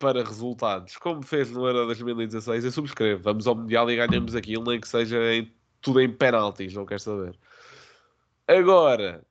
para 0.00 0.24
resultados, 0.24 0.96
como 0.96 1.22
fez 1.22 1.50
no 1.50 1.66
Euro 1.66 1.86
2016, 1.86 2.64
eu 2.64 2.72
subscrevo. 2.72 3.22
Vamos 3.22 3.46
ao 3.46 3.54
Mundial 3.54 3.88
e 3.90 3.96
ganhamos 3.96 4.34
aquilo, 4.34 4.64
nem 4.64 4.80
que 4.80 4.88
seja 4.88 5.18
em, 5.32 5.54
tudo 5.80 6.00
em 6.00 6.10
penaltis, 6.10 6.72
não 6.74 6.86
quero 6.86 7.00
saber. 7.00 7.38
Agora, 8.48 9.22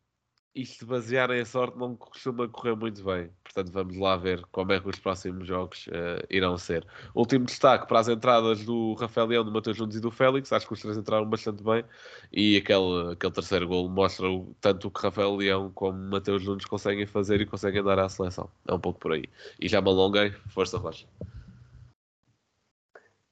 isto 0.53 0.85
basear 0.85 1.29
em 1.31 1.45
sorte 1.45 1.77
não 1.77 1.95
costuma 1.95 2.47
correr 2.47 2.75
muito 2.75 3.03
bem. 3.03 3.29
Portanto, 3.43 3.71
vamos 3.71 3.97
lá 3.97 4.17
ver 4.17 4.43
como 4.51 4.71
é 4.71 4.79
que 4.79 4.89
os 4.89 4.99
próximos 4.99 5.47
jogos 5.47 5.87
uh, 5.87 6.25
irão 6.29 6.57
ser. 6.57 6.85
Último 7.13 7.45
destaque 7.45 7.87
para 7.87 7.99
as 7.99 8.07
entradas 8.07 8.65
do 8.65 8.93
Rafael 8.95 9.27
Leão, 9.27 9.45
do 9.45 9.51
Matheus 9.51 9.79
Nunes 9.79 9.95
e 9.95 9.99
do 9.99 10.11
Félix. 10.11 10.51
Acho 10.51 10.67
que 10.67 10.73
os 10.73 10.81
três 10.81 10.97
entraram 10.97 11.25
bastante 11.25 11.63
bem. 11.63 11.83
E 12.31 12.57
aquele, 12.57 13.13
aquele 13.13 13.33
terceiro 13.33 13.67
gol 13.67 13.87
mostra 13.89 14.29
o, 14.29 14.55
tanto 14.59 14.87
o 14.87 14.91
que 14.91 15.01
Rafael 15.01 15.35
Leão 15.35 15.71
como 15.73 15.97
Matheus 15.97 16.43
Nunes 16.45 16.65
conseguem 16.65 17.05
fazer 17.05 17.39
e 17.41 17.45
conseguem 17.45 17.83
dar 17.83 17.99
à 17.99 18.09
seleção. 18.09 18.49
É 18.67 18.73
um 18.73 18.79
pouco 18.79 18.99
por 18.99 19.13
aí. 19.13 19.25
E 19.59 19.67
já 19.67 19.81
me 19.81 19.89
alonguei. 19.89 20.31
Força, 20.49 20.77
Rocha. 20.77 21.05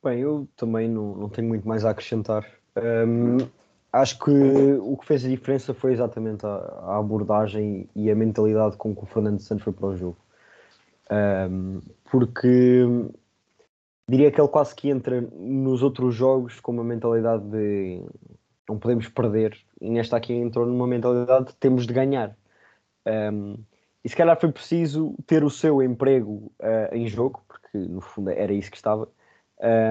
Bem, 0.03 0.19
eu 0.19 0.47
também 0.55 0.87
não, 0.87 1.15
não 1.15 1.29
tenho 1.29 1.47
muito 1.47 1.67
mais 1.67 1.83
a 1.83 1.89
acrescentar. 1.89 2.45
Um, 2.77 3.37
acho 3.91 4.19
que 4.19 4.31
o 4.31 4.97
que 4.97 5.05
fez 5.05 5.25
a 5.25 5.29
diferença 5.29 5.73
foi 5.73 5.93
exatamente 5.93 6.45
a, 6.45 6.49
a 6.49 6.97
abordagem 6.97 7.89
e 7.95 8.11
a 8.11 8.15
mentalidade 8.15 8.77
com 8.77 8.95
que 8.95 9.03
o 9.03 9.05
Fernando 9.05 9.39
Santos 9.39 9.63
foi 9.63 9.73
para 9.73 9.87
o 9.87 9.97
jogo. 9.97 10.17
Um, 11.09 11.81
porque 12.11 12.85
diria 14.09 14.31
que 14.31 14.39
ele 14.39 14.47
quase 14.47 14.75
que 14.75 14.89
entra 14.89 15.21
nos 15.21 15.81
outros 15.81 16.13
jogos 16.13 16.59
com 16.59 16.71
uma 16.71 16.83
mentalidade 16.83 17.43
de 17.45 18.01
não 18.67 18.77
podemos 18.77 19.07
perder, 19.07 19.57
e 19.79 19.89
nesta 19.89 20.17
aqui 20.17 20.33
entrou 20.33 20.65
numa 20.65 20.85
mentalidade 20.85 21.47
de 21.47 21.55
temos 21.55 21.87
de 21.87 21.93
ganhar. 21.93 22.35
Um, 23.05 23.55
e 24.03 24.09
se 24.09 24.15
calhar 24.15 24.39
foi 24.39 24.51
preciso 24.51 25.15
ter 25.25 25.43
o 25.43 25.49
seu 25.49 25.81
emprego 25.81 26.51
uh, 26.59 26.93
em 26.93 27.07
jogo, 27.07 27.41
porque 27.47 27.77
no 27.77 28.01
fundo 28.01 28.29
era 28.29 28.51
isso 28.51 28.69
que 28.69 28.77
estava, 28.77 29.07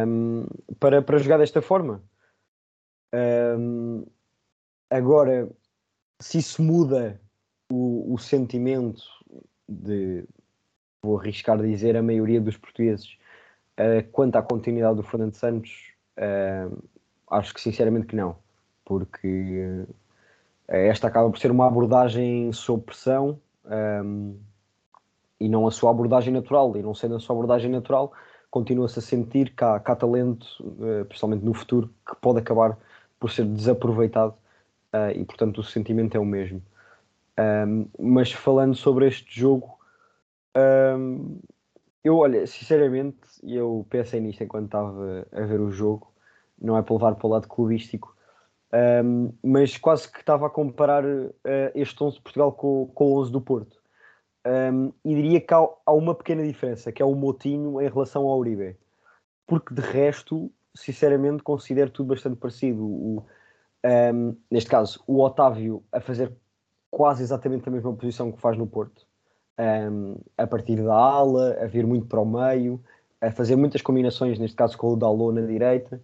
um, 0.07 0.47
para, 0.79 1.01
para 1.01 1.19
jogar 1.19 1.39
desta 1.39 1.63
forma. 1.63 2.03
Um, 3.17 4.05
agora, 4.91 5.49
se 6.21 6.39
isso 6.39 6.63
muda 6.63 7.21
o, 7.71 8.13
o 8.15 8.19
sentimento 8.19 9.03
de, 9.69 10.25
vou 11.03 11.19
arriscar 11.19 11.59
dizer, 11.59 11.97
a 11.97 12.03
maioria 12.03 12.41
dos 12.41 12.57
portugueses 12.57 13.17
uh, 13.77 14.07
quanto 14.13 14.37
à 14.37 14.43
continuidade 14.43 14.97
do 14.97 15.03
Fernando 15.03 15.35
Santos, 15.35 15.93
uh, 16.19 16.83
acho 17.31 17.55
que 17.55 17.61
sinceramente 17.61 18.07
que 18.07 18.17
não, 18.17 18.37
porque 18.85 19.87
uh, 19.89 19.95
esta 20.69 21.07
acaba 21.09 21.31
por 21.31 21.39
ser 21.39 21.51
uma 21.51 21.67
abordagem 21.67 22.53
sob 22.53 22.83
pressão 22.83 23.39
um, 24.05 24.37
e 25.39 25.49
não 25.49 25.67
a 25.67 25.71
sua 25.71 25.91
abordagem 25.91 26.33
natural, 26.33 26.77
e 26.77 26.83
não 26.83 26.95
sendo 26.95 27.17
a 27.17 27.21
sua 27.21 27.35
abordagem 27.35 27.71
natural, 27.71 28.13
continua-se 28.51 28.99
a 28.99 29.03
sentir 29.03 29.55
que 29.55 29.63
há, 29.63 29.79
que 29.79 29.91
há 29.91 29.97
talento, 29.97 30.47
principalmente 31.09 31.45
no 31.45 31.53
futuro, 31.53 31.93
que 32.09 32.17
pode 32.17 32.39
acabar 32.39 32.79
por 33.19 33.31
ser 33.31 33.45
desaproveitado 33.47 34.35
e 35.15 35.25
portanto 35.25 35.59
o 35.59 35.65
sentimento 35.65 36.17
é 36.17 36.21
o 36.21 36.25
mesmo. 36.25 36.63
Um, 37.39 37.89
mas 37.99 38.33
falando 38.33 38.75
sobre 38.75 39.07
este 39.07 39.41
jogo, 39.41 39.79
um, 40.99 41.39
eu, 42.03 42.17
olha, 42.17 42.47
sinceramente, 42.47 43.19
eu 43.43 43.87
pensei 43.91 44.21
nisto 44.21 44.43
enquanto 44.43 44.67
estava 44.67 45.27
a 45.33 45.41
ver 45.43 45.61
o 45.61 45.71
jogo, 45.71 46.13
não 46.61 46.77
é 46.77 46.83
para 46.83 46.95
levar 46.95 47.15
para 47.15 47.27
o 47.27 47.31
lado 47.31 47.49
clubístico, 47.49 48.17
um, 49.05 49.33
mas 49.43 49.77
quase 49.77 50.11
que 50.11 50.21
estava 50.21 50.47
a 50.47 50.51
comparar 50.51 51.05
uh, 51.05 51.33
este 51.75 52.03
11 52.03 52.17
de 52.17 52.23
Portugal 52.23 52.53
com, 52.53 52.91
com 52.95 53.13
o 53.13 53.21
11 53.21 53.33
do 53.33 53.41
Porto. 53.41 53.77
E 55.05 55.13
diria 55.13 55.41
que 55.41 55.53
há, 55.53 55.69
há, 55.85 55.93
uma 55.93 56.15
pequena 56.15 56.45
diferença, 56.45 56.93
que 56.93 57.03
é 57.03 57.05
o 57.05 57.17
Motinho 57.17 57.81
em 57.81 57.89
relação 57.89 58.27
ao 58.27 58.39
Uribe. 58.39 58.77
Porque 59.45 59.75
de 59.75 59.81
resto, 59.81 60.53
sinceramente, 60.77 61.43
considero 61.43 61.91
tudo 61.91 62.09
bastante 62.09 62.37
parecido. 62.37 62.85
O, 62.85 63.25
um, 63.85 64.37
neste 64.51 64.71
caso, 64.71 65.03
o 65.07 65.23
Otávio 65.23 65.83
a 65.93 66.01
fazer 66.01 66.33
quase 66.91 67.23
exatamente 67.23 67.69
a 67.69 67.73
mesma 67.73 67.93
posição 67.95 68.33
que 68.33 68.41
faz 68.41 68.57
no 68.57 68.67
Porto 68.67 69.07
um, 69.59 70.17
a 70.37 70.47
partir 70.47 70.77
da 70.77 70.95
ala, 70.95 71.57
a 71.61 71.67
vir 71.67 71.87
muito 71.87 72.07
para 72.07 72.21
o 72.21 72.27
meio, 72.27 72.83
a 73.21 73.31
fazer 73.31 73.57
muitas 73.57 73.83
combinações, 73.83 74.39
neste 74.39 74.57
caso 74.57 74.77
com 74.77 74.93
o 74.93 74.97
Dalot 74.97 75.35
na 75.35 75.47
direita. 75.47 76.01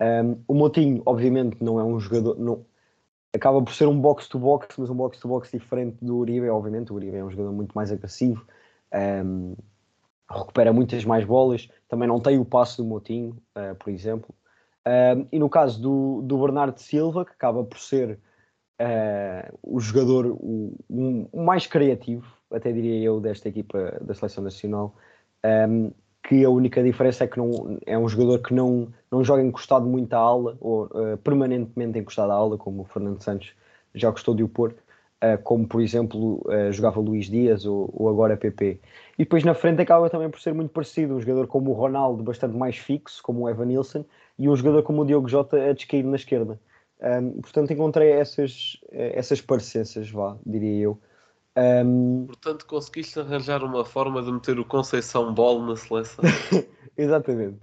Um, 0.00 0.42
o 0.46 0.54
Motinho, 0.54 1.02
obviamente, 1.06 1.56
não 1.62 1.78
é 1.80 1.84
um 1.84 1.98
jogador. 1.98 2.38
Não, 2.38 2.64
acaba 3.34 3.62
por 3.62 3.72
ser 3.72 3.86
um 3.86 3.98
box-to-box, 3.98 4.76
mas 4.78 4.90
um 4.90 4.94
box-to-box 4.94 5.50
diferente 5.50 5.96
do 6.02 6.18
Uribe, 6.18 6.48
obviamente. 6.48 6.92
O 6.92 6.96
Uribe 6.96 7.16
é 7.16 7.24
um 7.24 7.30
jogador 7.30 7.52
muito 7.52 7.72
mais 7.72 7.90
agressivo, 7.90 8.44
um, 9.24 9.54
recupera 10.30 10.72
muitas 10.72 11.04
mais 11.04 11.24
bolas, 11.24 11.68
também 11.88 12.08
não 12.08 12.20
tem 12.20 12.38
o 12.38 12.44
passo 12.44 12.82
do 12.82 12.88
Motinho, 12.88 13.36
uh, 13.56 13.74
por 13.76 13.90
exemplo. 13.90 14.34
Um, 14.86 15.26
e 15.30 15.38
no 15.38 15.48
caso 15.48 15.80
do, 15.80 16.22
do 16.22 16.38
Bernardo 16.38 16.78
Silva, 16.78 17.24
que 17.24 17.32
acaba 17.32 17.62
por 17.64 17.78
ser 17.78 18.18
uh, 18.80 19.58
o 19.62 19.78
jogador 19.80 20.26
o, 20.26 20.74
um, 20.88 21.26
mais 21.34 21.66
criativo, 21.66 22.26
até 22.50 22.72
diria 22.72 23.04
eu, 23.04 23.20
desta 23.20 23.48
equipa 23.48 23.98
da 24.00 24.14
Seleção 24.14 24.42
Nacional, 24.42 24.94
um, 25.68 25.92
que 26.22 26.44
a 26.44 26.50
única 26.50 26.82
diferença 26.82 27.24
é 27.24 27.26
que 27.26 27.38
não, 27.38 27.78
é 27.86 27.98
um 27.98 28.08
jogador 28.08 28.40
que 28.40 28.54
não, 28.54 28.88
não 29.10 29.24
joga 29.24 29.42
encostado 29.42 29.86
muito 29.86 30.12
à 30.14 30.18
aula, 30.18 30.56
ou 30.60 30.84
uh, 30.86 31.16
permanentemente 31.18 31.98
encostado 31.98 32.30
à 32.30 32.34
aula, 32.34 32.56
como 32.56 32.82
o 32.82 32.84
Fernando 32.84 33.22
Santos 33.22 33.52
já 33.94 34.10
gostou 34.10 34.34
de 34.34 34.42
o 34.42 34.48
pôr, 34.48 34.72
uh, 34.72 34.74
como 35.42 35.66
por 35.66 35.82
exemplo 35.82 36.42
uh, 36.46 36.72
jogava 36.72 37.00
Luís 37.00 37.26
Dias 37.26 37.66
ou, 37.66 37.90
ou, 37.92 38.08
agora 38.08 38.36
PP. 38.36 38.80
E 39.18 39.24
depois 39.24 39.44
na 39.44 39.54
frente 39.54 39.82
acaba 39.82 40.08
também 40.08 40.30
por 40.30 40.40
ser 40.40 40.54
muito 40.54 40.70
parecido, 40.70 41.14
um 41.14 41.20
jogador 41.20 41.46
como 41.46 41.70
o 41.70 41.74
Ronaldo, 41.74 42.22
bastante 42.22 42.56
mais 42.56 42.76
fixo, 42.76 43.22
como 43.22 43.42
o 43.42 43.48
Evan 43.48 43.66
Nilsson, 43.66 44.04
e 44.38 44.48
um 44.48 44.56
jogador 44.56 44.82
como 44.82 45.02
o 45.02 45.04
Diogo 45.04 45.28
Jota 45.28 45.62
a 45.62 45.72
descair 45.72 46.04
na 46.04 46.16
esquerda. 46.16 46.58
Um, 47.02 47.40
portanto, 47.40 47.72
encontrei 47.72 48.12
essas, 48.12 48.78
essas 48.92 49.40
parecenças, 49.40 50.10
vá, 50.10 50.36
diria 50.44 50.84
eu, 50.84 50.98
um... 51.56 52.26
Portanto, 52.26 52.66
conseguiste 52.66 53.18
arranjar 53.18 53.62
uma 53.64 53.84
forma 53.84 54.22
de 54.22 54.30
meter 54.30 54.58
o 54.58 54.64
Conceição 54.64 55.34
Ball 55.34 55.60
na 55.62 55.76
seleção. 55.76 56.24
Exatamente. 56.96 57.58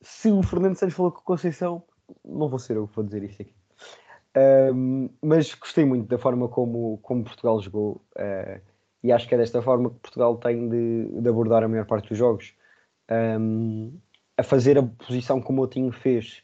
Se 0.00 0.30
o 0.30 0.42
Fernando 0.42 0.76
Santos 0.76 0.96
falou 0.96 1.12
com 1.12 1.20
o 1.20 1.24
Conceição, 1.24 1.82
não 2.24 2.48
vou 2.48 2.58
ser 2.58 2.76
eu 2.76 2.88
que 2.88 2.96
vou 2.96 3.04
dizer 3.04 3.22
isto 3.24 3.42
aqui. 3.42 3.55
Mas 5.22 5.54
gostei 5.54 5.84
muito 5.84 6.08
da 6.08 6.18
forma 6.18 6.48
como, 6.48 6.98
como 6.98 7.24
Portugal 7.24 7.60
jogou 7.60 8.02
uh, 8.16 8.60
e 9.02 9.12
acho 9.12 9.28
que 9.28 9.34
é 9.34 9.38
desta 9.38 9.62
forma 9.62 9.90
que 9.90 10.00
Portugal 10.00 10.36
tem 10.36 10.68
de, 10.68 11.20
de 11.20 11.28
abordar 11.28 11.62
a 11.62 11.68
maior 11.68 11.86
parte 11.86 12.08
dos 12.08 12.18
jogos. 12.18 12.54
Um, 13.08 13.98
a 14.36 14.42
fazer 14.42 14.76
a 14.76 14.82
posição 14.82 15.40
como 15.40 15.62
o 15.62 15.68
Tinho 15.68 15.92
fez, 15.92 16.42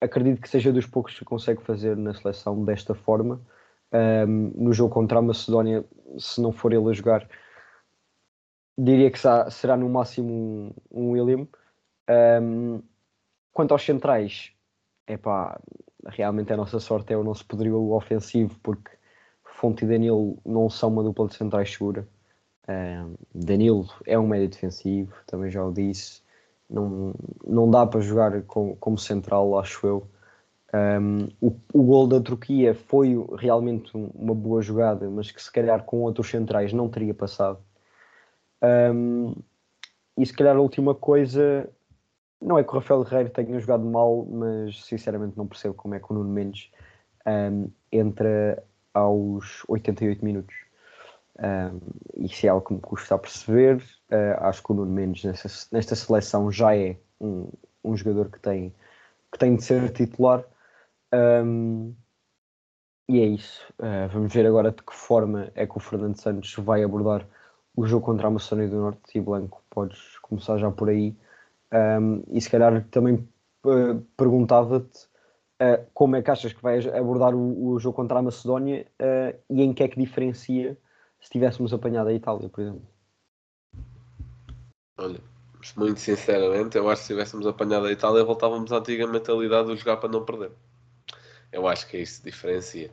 acredito 0.00 0.40
que 0.40 0.48
seja 0.48 0.72
dos 0.72 0.86
poucos 0.86 1.16
que 1.16 1.24
consegue 1.24 1.62
fazer 1.62 1.96
na 1.96 2.12
seleção 2.12 2.64
desta 2.64 2.94
forma. 2.94 3.40
Um, 3.92 4.50
no 4.56 4.72
jogo 4.72 4.92
contra 4.92 5.20
a 5.20 5.22
Macedónia, 5.22 5.84
se 6.18 6.40
não 6.40 6.52
for 6.52 6.72
ele 6.72 6.90
a 6.90 6.92
jogar, 6.92 7.28
diria 8.76 9.08
que 9.08 9.18
será 9.50 9.76
no 9.76 9.88
máximo 9.88 10.32
um, 10.32 10.72
um 10.90 11.10
William. 11.12 11.46
Um, 12.42 12.82
quanto 13.52 13.70
aos 13.70 13.84
centrais, 13.84 14.52
é 15.06 15.16
pá, 15.16 15.60
realmente 16.06 16.52
a 16.52 16.56
nossa 16.56 16.78
sorte 16.78 17.12
é 17.12 17.16
o 17.16 17.24
nosso 17.24 17.46
poderio 17.46 17.92
ofensivo, 17.92 18.58
porque 18.62 18.90
Fonte 19.44 19.84
e 19.84 19.88
Danilo 19.88 20.38
não 20.44 20.68
são 20.68 20.90
uma 20.90 21.02
dupla 21.02 21.28
de 21.28 21.34
centrais 21.34 21.72
segura. 21.72 22.06
Um, 22.68 23.14
Danilo 23.34 23.88
é 24.06 24.18
um 24.18 24.26
médio 24.26 24.48
defensivo, 24.48 25.14
também 25.26 25.50
já 25.50 25.64
o 25.64 25.72
disse. 25.72 26.22
Não, 26.68 27.14
não 27.46 27.70
dá 27.70 27.86
para 27.86 28.00
jogar 28.00 28.42
com, 28.42 28.74
como 28.76 28.98
central, 28.98 29.58
acho 29.58 29.86
eu. 29.86 30.08
Um, 30.74 31.28
o, 31.40 31.56
o 31.72 31.82
gol 31.84 32.08
da 32.08 32.20
Turquia 32.20 32.74
foi 32.74 33.14
realmente 33.38 33.92
uma 33.94 34.34
boa 34.34 34.60
jogada, 34.60 35.08
mas 35.08 35.30
que 35.30 35.40
se 35.40 35.52
calhar 35.52 35.84
com 35.84 35.98
outros 36.00 36.28
centrais 36.28 36.72
não 36.72 36.88
teria 36.88 37.14
passado. 37.14 37.58
Um, 38.62 39.34
e 40.16 40.26
se 40.26 40.32
calhar 40.32 40.56
a 40.56 40.60
última 40.60 40.94
coisa, 40.94 41.70
não 42.44 42.58
é 42.58 42.62
que 42.62 42.70
o 42.70 42.74
Rafael 42.74 43.02
Guerreiro 43.02 43.30
tenha 43.30 43.58
jogado 43.58 43.84
mal, 43.84 44.26
mas 44.26 44.84
sinceramente 44.84 45.36
não 45.36 45.46
percebo 45.46 45.74
como 45.74 45.94
é 45.94 46.00
que 46.00 46.06
o 46.10 46.14
Nuno 46.14 46.30
Mendes 46.30 46.70
um, 47.26 47.70
entra 47.90 48.62
aos 48.92 49.62
88 49.68 50.24
minutos. 50.24 50.54
Um, 51.38 51.80
isso 52.24 52.46
é 52.46 52.50
algo 52.50 52.66
que 52.66 52.74
me 52.74 52.80
custa 52.80 53.14
a 53.14 53.18
perceber. 53.18 53.76
Uh, 54.10 54.36
acho 54.40 54.62
que 54.62 54.72
o 54.72 54.74
Nuno 54.74 54.92
Mendes 54.92 55.24
nesta, 55.24 55.48
nesta 55.72 55.96
seleção 55.96 56.52
já 56.52 56.76
é 56.76 56.96
um, 57.20 57.48
um 57.82 57.96
jogador 57.96 58.30
que 58.30 58.38
tem, 58.38 58.74
que 59.32 59.38
tem 59.38 59.56
de 59.56 59.64
ser 59.64 59.90
titular 59.92 60.44
um, 61.14 61.94
e 63.08 63.20
é 63.20 63.26
isso. 63.26 63.62
Uh, 63.78 64.08
vamos 64.12 64.32
ver 64.32 64.46
agora 64.46 64.70
de 64.70 64.82
que 64.82 64.94
forma 64.94 65.50
é 65.54 65.66
que 65.66 65.76
o 65.76 65.80
Fernando 65.80 66.20
Santos 66.20 66.54
vai 66.54 66.82
abordar 66.82 67.26
o 67.76 67.86
jogo 67.86 68.06
contra 68.06 68.28
a 68.28 68.30
Macedónia 68.30 68.68
do 68.68 68.76
Norte. 68.76 69.18
E 69.18 69.20
Blanco, 69.20 69.62
podes 69.70 70.18
começar 70.18 70.58
já 70.58 70.70
por 70.70 70.88
aí. 70.88 71.16
Um, 71.74 72.22
e 72.30 72.40
se 72.40 72.48
calhar 72.48 72.86
também 72.90 73.28
uh, 73.64 74.00
perguntava-te 74.16 75.06
uh, 75.60 75.84
como 75.92 76.14
é 76.14 76.22
que 76.22 76.30
achas 76.30 76.52
que 76.52 76.62
vai 76.62 76.78
abordar 76.96 77.34
o, 77.34 77.70
o 77.70 77.78
jogo 77.80 77.96
contra 77.96 78.20
a 78.20 78.22
Macedónia 78.22 78.86
e 79.50 79.62
em 79.62 79.72
que 79.72 79.82
é 79.82 79.88
que 79.88 79.98
diferencia 79.98 80.78
se 81.20 81.30
tivéssemos 81.30 81.72
apanhado 81.72 82.08
a 82.08 82.12
Itália, 82.12 82.48
por 82.48 82.60
exemplo. 82.60 82.86
Olha, 84.98 85.18
muito 85.76 85.98
sinceramente, 85.98 86.76
eu 86.76 86.88
acho 86.88 87.00
que 87.02 87.08
se 87.08 87.12
tivéssemos 87.14 87.46
apanhado 87.46 87.86
a 87.86 87.92
Itália, 87.92 88.22
voltávamos 88.22 88.70
à 88.70 88.76
antiga 88.76 89.06
mentalidade 89.06 89.68
de 89.68 89.76
jogar 89.76 89.96
para 89.96 90.10
não 90.10 90.24
perder. 90.24 90.52
Eu 91.50 91.66
acho 91.66 91.88
que 91.88 91.96
é 91.96 92.00
isso 92.00 92.20
que 92.20 92.30
diferencia. 92.30 92.90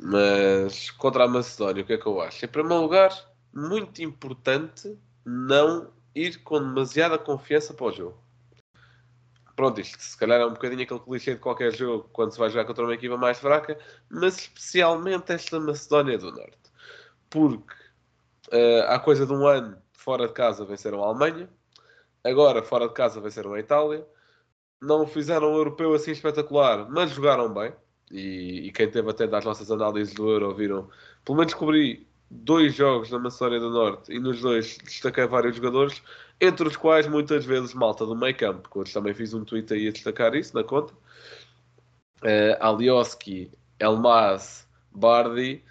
Mas 0.00 0.90
contra 0.90 1.24
a 1.24 1.28
Macedónia, 1.28 1.82
o 1.82 1.86
que 1.86 1.92
é 1.92 1.98
que 1.98 2.06
eu 2.06 2.20
acho? 2.20 2.44
Em 2.44 2.48
primeiro 2.48 2.82
lugar, 2.82 3.12
muito 3.54 4.02
importante 4.02 4.98
não 5.24 5.88
ir 6.16 6.42
com 6.42 6.58
demasiada 6.58 7.18
confiança 7.18 7.74
para 7.74 7.86
o 7.86 7.92
jogo. 7.92 8.18
Pronto, 9.54 9.80
isto 9.80 9.98
se 10.02 10.16
calhar 10.18 10.40
é 10.40 10.46
um 10.46 10.52
bocadinho 10.52 10.82
aquele 10.82 11.00
clichê 11.00 11.34
de 11.34 11.40
qualquer 11.40 11.72
jogo 11.74 12.08
quando 12.12 12.32
se 12.32 12.38
vai 12.38 12.50
jogar 12.50 12.64
contra 12.66 12.84
uma 12.84 12.94
equipa 12.94 13.16
mais 13.16 13.38
fraca, 13.38 13.78
mas 14.10 14.38
especialmente 14.38 15.32
esta 15.32 15.60
Macedónia 15.60 16.18
do 16.18 16.30
Norte. 16.32 16.58
Porque 17.30 17.74
uh, 18.52 18.82
há 18.88 18.98
coisa 18.98 19.26
de 19.26 19.32
um 19.32 19.46
ano 19.46 19.78
fora 19.92 20.26
de 20.26 20.34
casa 20.34 20.64
venceram 20.64 21.02
a 21.02 21.08
Alemanha, 21.08 21.48
agora 22.24 22.62
fora 22.62 22.88
de 22.88 22.94
casa 22.94 23.20
venceram 23.20 23.54
a 23.54 23.60
Itália, 23.60 24.06
não 24.80 25.06
fizeram 25.06 25.52
um 25.52 25.56
europeu 25.56 25.94
assim 25.94 26.12
espetacular, 26.12 26.88
mas 26.90 27.10
jogaram 27.10 27.52
bem. 27.52 27.74
e, 28.10 28.68
e 28.68 28.72
quem 28.72 28.90
teve 28.90 29.10
até 29.10 29.26
das 29.26 29.44
nossas 29.44 29.70
análises 29.70 30.14
do 30.14 30.30
Euro 30.30 30.54
viram, 30.54 30.90
pelo 31.24 31.38
menos 31.38 31.54
cobri 31.54 32.05
dois 32.30 32.74
jogos 32.74 33.10
na 33.10 33.18
Macedónia 33.18 33.60
do 33.60 33.70
Norte 33.70 34.12
e 34.12 34.18
nos 34.18 34.40
dois 34.40 34.78
destaquei 34.84 35.26
vários 35.26 35.56
jogadores, 35.56 36.02
entre 36.40 36.68
os 36.68 36.76
quais 36.76 37.06
muitas 37.06 37.44
vezes 37.44 37.74
malta 37.74 38.04
do 38.04 38.16
meio 38.16 38.36
campo, 38.36 38.68
que 38.68 38.78
hoje 38.78 38.92
também 38.92 39.14
fiz 39.14 39.32
um 39.32 39.44
tweet 39.44 39.72
aí 39.72 39.88
a 39.88 39.92
destacar 39.92 40.34
isso 40.34 40.54
na 40.54 40.64
conta. 40.64 40.92
Uh, 42.22 42.56
Alioski, 42.60 43.50
Elmas, 43.78 44.66
Bardi, 44.90 45.62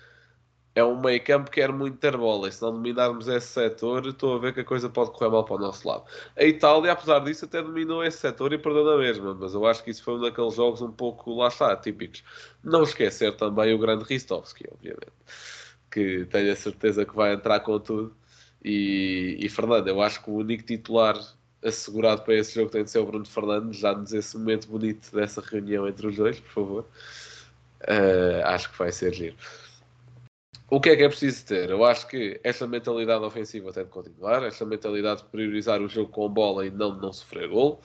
é 0.75 0.83
um 0.83 0.99
meio 0.99 1.23
campo 1.23 1.49
que 1.49 1.61
quer 1.61 1.71
muito 1.71 1.97
ter 1.97 2.17
bola. 2.17 2.49
E 2.49 2.51
se 2.51 2.61
não 2.61 2.73
dominarmos 2.73 3.27
esse 3.29 3.47
setor, 3.47 4.05
estou 4.05 4.35
a 4.35 4.39
ver 4.39 4.53
que 4.53 4.59
a 4.59 4.65
coisa 4.65 4.89
pode 4.89 5.11
correr 5.11 5.31
mal 5.31 5.45
para 5.45 5.55
o 5.55 5.59
nosso 5.59 5.87
lado. 5.87 6.03
A 6.35 6.43
Itália, 6.43 6.91
apesar 6.91 7.19
disso, 7.19 7.45
até 7.45 7.61
dominou 7.61 8.03
esse 8.03 8.17
setor 8.17 8.51
e 8.51 8.57
perdeu 8.57 8.83
na 8.83 8.97
mesma. 8.97 9.33
Mas 9.33 9.53
eu 9.53 9.65
acho 9.65 9.83
que 9.83 9.91
isso 9.91 10.03
foi 10.03 10.15
um 10.15 10.21
daqueles 10.21 10.55
jogos 10.55 10.81
um 10.81 10.91
pouco, 10.91 11.33
lá 11.35 11.47
está, 11.47 11.75
típicos. 11.77 12.23
Não 12.61 12.83
esquecer 12.83 13.35
também 13.37 13.73
o 13.73 13.79
grande 13.79 14.03
Ristovski, 14.03 14.65
obviamente. 14.69 15.13
Que 15.91 16.25
tenho 16.25 16.51
a 16.51 16.55
certeza 16.55 17.05
que 17.05 17.15
vai 17.15 17.33
entrar 17.33 17.59
com 17.61 17.79
tudo. 17.79 18.15
E, 18.63 19.37
e 19.39 19.49
Fernando, 19.49 19.87
eu 19.87 20.01
acho 20.01 20.23
que 20.23 20.29
o 20.29 20.35
único 20.35 20.63
titular 20.63 21.15
assegurado 21.63 22.21
para 22.23 22.35
esse 22.35 22.53
jogo 22.53 22.69
tem 22.69 22.83
de 22.83 22.91
ser 22.91 22.99
o 22.99 23.05
Bruno 23.05 23.25
Fernandes. 23.25 23.79
Já-nos 23.79 24.13
esse 24.13 24.37
momento 24.37 24.67
bonito 24.67 25.11
dessa 25.15 25.41
reunião 25.41 25.87
entre 25.87 26.07
os 26.07 26.15
dois, 26.15 26.39
por 26.39 26.51
favor. 26.51 26.85
Uh, 27.81 28.45
acho 28.45 28.71
que 28.71 28.77
vai 28.77 28.91
ser 28.91 29.13
giro. 29.13 29.35
O 30.69 30.81
que 30.81 30.89
é 30.89 30.95
que 30.95 31.03
é 31.03 31.07
preciso 31.07 31.45
ter? 31.45 31.69
Eu 31.69 31.85
acho 31.85 32.07
que 32.07 32.39
esta 32.43 32.65
mentalidade 32.65 33.23
ofensiva 33.23 33.71
tem 33.71 33.83
de 33.83 33.89
continuar, 33.89 34.41
esta 34.43 34.65
mentalidade 34.65 35.21
de 35.21 35.29
priorizar 35.29 35.79
o 35.79 35.87
jogo 35.87 36.09
com 36.09 36.27
bola 36.27 36.65
e 36.65 36.71
não 36.71 36.95
de 36.95 37.01
não 37.01 37.13
sofrer 37.13 37.47
gol. 37.47 37.81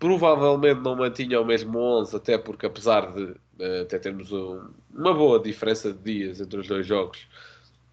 Provavelmente 0.00 0.80
não 0.80 0.96
mantinha 0.96 1.40
o 1.40 1.44
mesmo 1.44 1.78
11, 1.78 2.16
até 2.16 2.36
porque 2.36 2.66
apesar 2.66 3.12
de 3.12 3.36
até 3.82 3.98
termos 3.98 4.32
um, 4.32 4.68
uma 4.94 5.12
boa 5.14 5.40
diferença 5.40 5.92
de 5.92 5.98
dias 5.98 6.40
entre 6.40 6.60
os 6.60 6.66
dois 6.66 6.86
jogos, 6.86 7.26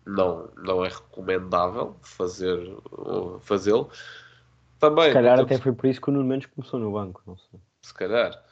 não, 0.05 0.49
não 0.57 0.85
é 0.85 0.89
recomendável 0.89 1.95
fazer, 2.01 2.59
uh, 2.91 3.39
fazê-lo. 3.39 3.89
Também, 4.79 5.07
se 5.07 5.13
calhar 5.13 5.39
até 5.39 5.57
foi 5.57 5.73
por 5.73 5.87
isso 5.87 6.01
que 6.01 6.09
o 6.09 6.13
Nuno 6.13 6.27
Mendes 6.27 6.47
começou 6.53 6.79
no 6.79 6.91
banco, 6.91 7.21
não 7.25 7.37
sei. 7.37 7.59
Se 7.81 7.93
calhar. 7.93 8.43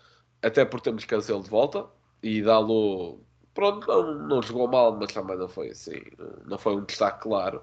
Até 0.41 0.65
porque 0.65 0.89
temos 0.89 1.05
Cancelo 1.05 1.43
de 1.43 1.49
volta 1.49 1.85
e 2.21 2.41
dá-lo 2.41 3.19
pronto, 3.53 3.87
não, 3.87 4.13
não 4.27 4.41
jogou 4.41 4.67
mal, 4.67 4.97
mas 4.97 5.13
também 5.13 5.37
não 5.37 5.47
foi 5.47 5.69
assim, 5.69 6.01
não 6.45 6.57
foi 6.57 6.75
um 6.75 6.83
destaque 6.83 7.21
claro. 7.21 7.61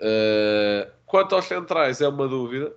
Uh, 0.00 0.90
quanto 1.06 1.34
aos 1.34 1.44
centrais, 1.44 2.00
é 2.00 2.08
uma 2.08 2.26
dúvida, 2.26 2.74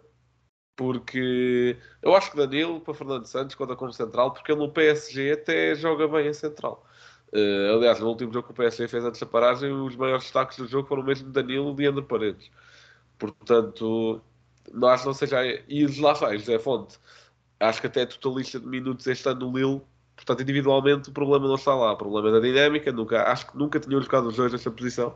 porque 0.77 1.75
eu 2.01 2.15
acho 2.15 2.31
que 2.31 2.37
Danilo 2.37 2.79
para 2.79 2.93
Fernando 2.93 3.25
Santos 3.25 3.55
conta 3.55 3.75
como 3.75 3.91
central, 3.91 4.31
porque 4.31 4.51
ele 4.51 4.61
no 4.61 4.71
PSG 4.71 5.33
até 5.33 5.75
joga 5.75 6.07
bem 6.07 6.27
em 6.27 6.33
central. 6.33 6.85
Uh, 7.33 7.75
aliás, 7.75 7.99
no 7.99 8.07
último 8.07 8.31
jogo 8.31 8.47
que 8.47 8.53
o 8.53 8.55
PSG 8.55 8.87
fez 8.87 9.03
antes 9.03 9.19
da 9.19 9.25
paragem, 9.25 9.71
os 9.71 9.95
maiores 9.95 10.23
destaques 10.25 10.57
do 10.57 10.67
jogo 10.67 10.87
foram 10.87 11.03
mesmo 11.03 11.29
Danilo 11.31 11.75
e 11.81 11.85
André 11.87 12.03
Paredes. 12.03 12.51
Portanto, 13.17 14.21
não 14.73 14.87
acho 14.87 15.03
que 15.03 15.07
não 15.07 15.13
seja. 15.13 15.43
E 15.67 16.01
lá 16.01 16.13
vai, 16.13 16.37
José 16.37 16.59
Fonte. 16.59 16.97
Acho 17.59 17.81
que 17.81 17.87
até 17.87 18.01
é 18.01 18.05
totalista 18.05 18.59
de 18.59 18.67
minutos 18.67 19.07
este 19.07 19.27
ano 19.27 19.51
no 19.51 19.57
Lille 19.57 19.81
Portanto, 20.17 20.41
individualmente 20.41 21.09
o 21.09 21.13
problema 21.13 21.47
não 21.47 21.55
está 21.55 21.75
lá. 21.75 21.93
O 21.93 21.97
problema 21.97 22.29
é 22.29 22.31
da 22.33 22.39
dinâmica. 22.39 22.91
Nunca, 22.91 23.23
acho 23.31 23.47
que 23.51 23.57
nunca 23.57 23.79
tinham 23.79 24.01
jogado 24.01 24.27
os 24.27 24.35
dois 24.35 24.51
nesta 24.51 24.71
posição. 24.71 25.15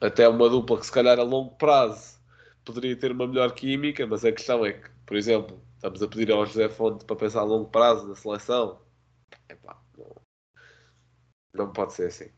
Até 0.00 0.28
uma 0.28 0.48
dupla 0.48 0.78
que 0.78 0.86
se 0.86 0.92
calhar 0.92 1.18
a 1.18 1.22
longo 1.22 1.52
prazo 1.56 2.21
poderia 2.64 2.96
ter 2.96 3.12
uma 3.12 3.26
melhor 3.26 3.52
química, 3.52 4.06
mas 4.06 4.24
a 4.24 4.32
questão 4.32 4.64
é 4.64 4.72
que, 4.72 4.90
por 5.06 5.16
exemplo, 5.16 5.60
estamos 5.74 6.02
a 6.02 6.08
pedir 6.08 6.30
ao 6.30 6.46
José 6.46 6.68
Fonte 6.68 7.04
para 7.04 7.16
pensar 7.16 7.40
a 7.40 7.44
longo 7.44 7.68
prazo 7.70 8.08
na 8.08 8.14
seleção. 8.14 8.80
Epá, 9.48 9.80
não, 9.96 10.14
não 11.54 11.72
pode 11.72 11.94
ser 11.94 12.08
assim. 12.08 12.30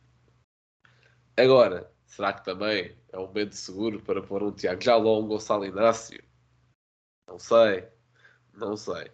Agora, 1.36 1.90
será 2.06 2.32
que 2.32 2.44
também 2.44 2.96
é 3.12 3.18
um 3.18 3.26
momento 3.26 3.54
seguro 3.54 4.00
para 4.00 4.22
pôr 4.22 4.42
um 4.42 4.52
Tiago 4.52 4.82
Jalão, 4.82 5.20
um 5.20 5.28
Gonçalo 5.28 5.64
Inácio? 5.64 6.22
Não 7.28 7.38
sei. 7.38 7.88
Não 8.52 8.76
sei. 8.76 9.10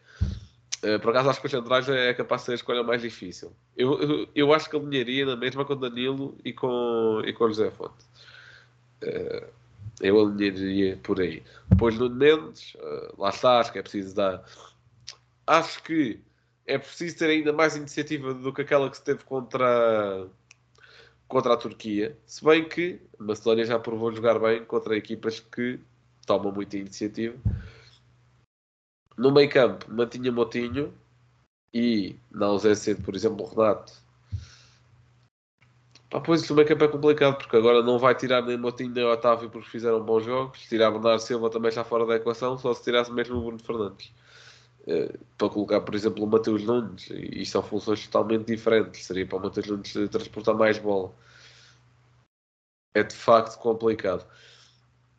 Uh, 0.82 0.98
por 1.00 1.10
acaso 1.10 1.30
acho 1.30 1.40
que 1.40 1.46
os 1.46 1.52
centrais 1.52 1.88
é 1.88 2.14
capaz 2.14 2.42
de 2.42 2.46
ser 2.46 2.52
a 2.52 2.54
escolha 2.54 2.82
mais 2.82 3.02
difícil. 3.02 3.54
Eu, 3.76 4.00
eu, 4.00 4.28
eu 4.34 4.52
acho 4.52 4.68
que 4.68 4.76
alinharia 4.76 5.26
na 5.26 5.36
mesma 5.36 5.64
com 5.64 5.76
Danilo 5.76 6.38
e 6.44 6.52
com, 6.52 7.22
e 7.24 7.32
com 7.32 7.48
José 7.48 7.70
Fonte. 7.70 8.04
Uh, 9.02 9.59
eu 10.00 10.20
alinharia 10.20 10.98
por 11.02 11.20
aí. 11.20 11.42
Depois 11.68 11.98
no 11.98 12.08
Mendes, 12.10 12.74
uh, 12.74 13.20
lá 13.20 13.30
está, 13.30 13.60
acho 13.60 13.72
que 13.72 13.78
é 13.78 13.82
preciso 13.82 14.14
dar. 14.14 14.44
Acho 15.46 15.82
que 15.82 16.20
é 16.66 16.78
preciso 16.78 17.18
ter 17.18 17.30
ainda 17.30 17.52
mais 17.52 17.76
iniciativa 17.76 18.32
do 18.32 18.52
que 18.52 18.62
aquela 18.62 18.88
que 18.88 18.96
se 18.96 19.04
teve 19.04 19.24
contra, 19.24 20.26
contra 21.28 21.54
a 21.54 21.56
Turquia. 21.56 22.16
Se 22.26 22.44
bem 22.44 22.68
que 22.68 23.00
a 23.18 23.24
Macedónia 23.24 23.64
já 23.64 23.78
provou 23.78 24.12
jogar 24.12 24.38
bem 24.38 24.64
contra 24.64 24.96
equipas 24.96 25.40
que 25.40 25.80
tomam 26.26 26.52
muita 26.52 26.76
iniciativa. 26.76 27.36
No 29.16 29.32
meio 29.32 29.50
campo, 29.50 29.92
mantinha 29.92 30.32
Motinho 30.32 30.94
e 31.74 32.16
na 32.30 32.46
ausência 32.46 32.94
de, 32.94 33.02
por 33.02 33.14
exemplo, 33.14 33.44
o 33.44 33.48
Renato. 33.48 33.92
Pá, 36.10 36.20
pois 36.20 36.48
o 36.50 36.54
meio 36.54 36.66
campo 36.66 36.84
é 36.84 36.88
complicado 36.88 37.36
porque 37.38 37.56
agora 37.56 37.82
não 37.82 37.98
vai 37.98 38.14
tirar 38.16 38.42
nem 38.42 38.56
Motinho 38.58 38.90
nem 38.90 39.04
Otávio 39.04 39.48
porque 39.48 39.68
fizeram 39.70 40.02
bons 40.04 40.24
jogos. 40.24 40.60
Tirar 40.68 40.90
Bernardo 40.90 41.20
Silva 41.20 41.48
também 41.50 41.68
está 41.68 41.84
fora 41.84 42.04
da 42.04 42.16
equação, 42.16 42.58
só 42.58 42.74
se 42.74 42.82
tirasse 42.82 43.12
mesmo 43.12 43.36
o 43.38 43.42
Bruno 43.42 43.58
Fernandes. 43.60 44.12
Uh, 44.86 45.18
para 45.38 45.48
colocar, 45.48 45.80
por 45.82 45.94
exemplo, 45.94 46.24
o 46.24 46.26
Mateus 46.26 46.64
Nunes, 46.64 47.08
e 47.10 47.44
são 47.46 47.62
funções 47.62 48.06
totalmente 48.06 48.46
diferentes. 48.46 49.04
Seria 49.06 49.26
para 49.26 49.38
o 49.38 49.42
Mateus 49.42 49.66
Nunes 49.68 49.92
transportar 50.10 50.54
mais 50.56 50.78
bola. 50.78 51.12
É 52.94 53.02
de 53.04 53.14
facto 53.14 53.58
complicado 53.58 54.26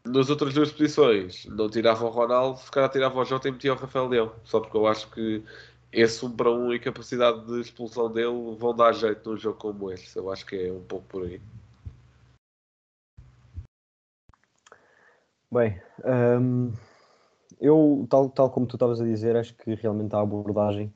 nas 0.06 0.30
outras 0.30 0.54
duas 0.54 0.72
posições 0.72 1.46
não 1.46 1.70
tirava 1.70 2.06
o 2.06 2.10
Ronaldo, 2.10 2.60
se 2.60 2.72
calhar 2.72 2.90
tirava 2.90 3.20
o 3.20 3.26
Jota 3.26 3.48
e 3.48 3.52
metia 3.52 3.74
o 3.74 3.76
Rafael 3.76 4.08
Leão. 4.08 4.32
Só 4.44 4.60
porque 4.60 4.78
eu 4.78 4.88
acho 4.88 5.10
que 5.12 5.44
esse 5.92 6.26
1 6.26 6.36
para 6.36 6.52
1 6.52 6.74
e 6.74 6.80
capacidade 6.80 7.46
de 7.46 7.60
expulsão 7.62 8.12
dele 8.12 8.56
vão 8.58 8.76
dar 8.76 8.94
jeito 8.94 9.30
num 9.30 9.38
jogo 9.38 9.58
como 9.58 9.92
este. 9.92 10.16
Eu 10.18 10.32
acho 10.32 10.46
que 10.46 10.56
é 10.56 10.72
um 10.72 10.84
pouco 10.84 11.06
por 11.08 11.24
aí. 11.24 11.42
Bem, 15.52 15.82
hum, 16.06 16.72
eu, 17.60 18.08
tal, 18.10 18.30
tal 18.30 18.50
como 18.50 18.66
tu 18.66 18.78
estavas 18.78 19.02
a 19.02 19.04
dizer, 19.04 19.36
acho 19.36 19.54
que 19.56 19.76
realmente 19.76 20.16
a 20.16 20.22
abordagem 20.22 20.94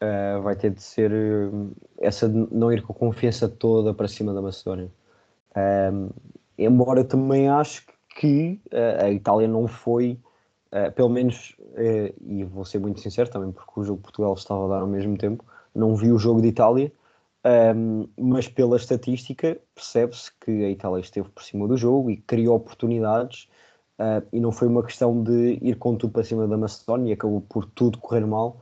uh, 0.00 0.40
vai 0.42 0.54
ter 0.54 0.70
de 0.70 0.80
ser 0.82 1.12
uh, 1.12 1.72
essa 1.98 2.28
de 2.28 2.46
não 2.54 2.72
ir 2.72 2.82
com 2.82 2.92
a 2.92 2.96
confiança 2.96 3.48
toda 3.48 3.92
para 3.92 4.06
cima 4.06 4.32
da 4.32 4.40
Macedónia. 4.40 4.90
Um, 5.92 6.10
embora 6.56 7.02
também 7.04 7.48
acho 7.48 7.84
que 8.16 8.60
uh, 8.72 9.04
a 9.04 9.10
Itália 9.10 9.48
não 9.48 9.66
foi, 9.66 10.18
uh, 10.72 10.92
pelo 10.92 11.08
menos, 11.08 11.56
uh, 11.60 12.14
e 12.20 12.44
vou 12.44 12.64
ser 12.64 12.78
muito 12.78 13.00
sincero 13.00 13.30
também, 13.30 13.52
porque 13.52 13.72
o 13.76 13.84
jogo 13.84 13.98
de 13.98 14.02
Portugal 14.02 14.34
estava 14.34 14.64
a 14.66 14.68
dar 14.68 14.82
ao 14.82 14.86
mesmo 14.86 15.16
tempo, 15.16 15.44
não 15.74 15.94
vi 15.94 16.12
o 16.12 16.18
jogo 16.18 16.40
de 16.40 16.48
Itália, 16.48 16.92
um, 17.44 17.48
ehm, 17.48 18.08
mas 18.18 18.48
pela 18.48 18.76
estatística 18.76 19.58
percebe-se 19.74 20.30
que 20.40 20.64
a 20.64 20.70
Itália 20.70 21.00
esteve 21.00 21.28
por 21.30 21.42
cima 21.42 21.66
do 21.66 21.76
jogo 21.76 22.10
e 22.10 22.16
criou 22.16 22.56
oportunidades. 22.56 23.48
e 24.32 24.40
não 24.40 24.50
foi 24.50 24.66
uma 24.66 24.82
questão 24.82 25.22
de 25.22 25.58
ir 25.60 25.76
com 25.76 25.94
tudo 25.94 26.12
para 26.12 26.24
cima 26.24 26.46
da 26.48 26.56
Macedónia 26.56 27.10
e 27.10 27.12
acabou 27.12 27.42
por 27.42 27.66
tudo 27.66 27.98
correr 27.98 28.26
mal 28.26 28.60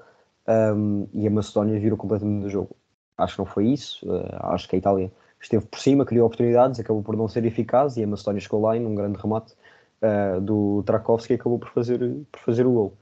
um, 0.48 0.52
ehm, 0.52 1.08
e 1.14 1.26
a 1.26 1.30
Macedónia 1.30 1.78
virou 1.80 1.96
completamente 1.98 2.42
do 2.42 2.50
jogo. 2.50 2.76
Acho 3.16 3.34
que 3.34 3.38
não 3.40 3.46
foi 3.46 3.66
isso. 3.68 4.06
acho 4.40 4.68
que 4.68 4.76
a 4.76 4.78
Itália 4.78 5.12
esteve 5.40 5.66
por 5.66 5.78
cima, 5.80 6.04
criou 6.04 6.26
oportunidades, 6.26 6.80
acabou 6.80 7.02
por 7.02 7.16
não 7.16 7.28
ser 7.28 7.44
eficaz 7.44 7.96
e 7.96 8.04
a 8.04 8.06
Macedónia 8.06 8.40
chegou 8.40 8.60
lá 8.60 8.76
em 8.76 8.84
um 8.86 8.94
grande 8.94 9.18
remate 9.18 9.54
uh, 10.02 10.40
do 10.40 10.82
Trakovski 10.84 11.32
e 11.32 11.36
acabou 11.36 11.58
por 11.58 11.70
fazer, 11.70 11.98
por 12.30 12.40
fazer 12.40 12.66
o 12.66 12.72
gol. 12.72 12.98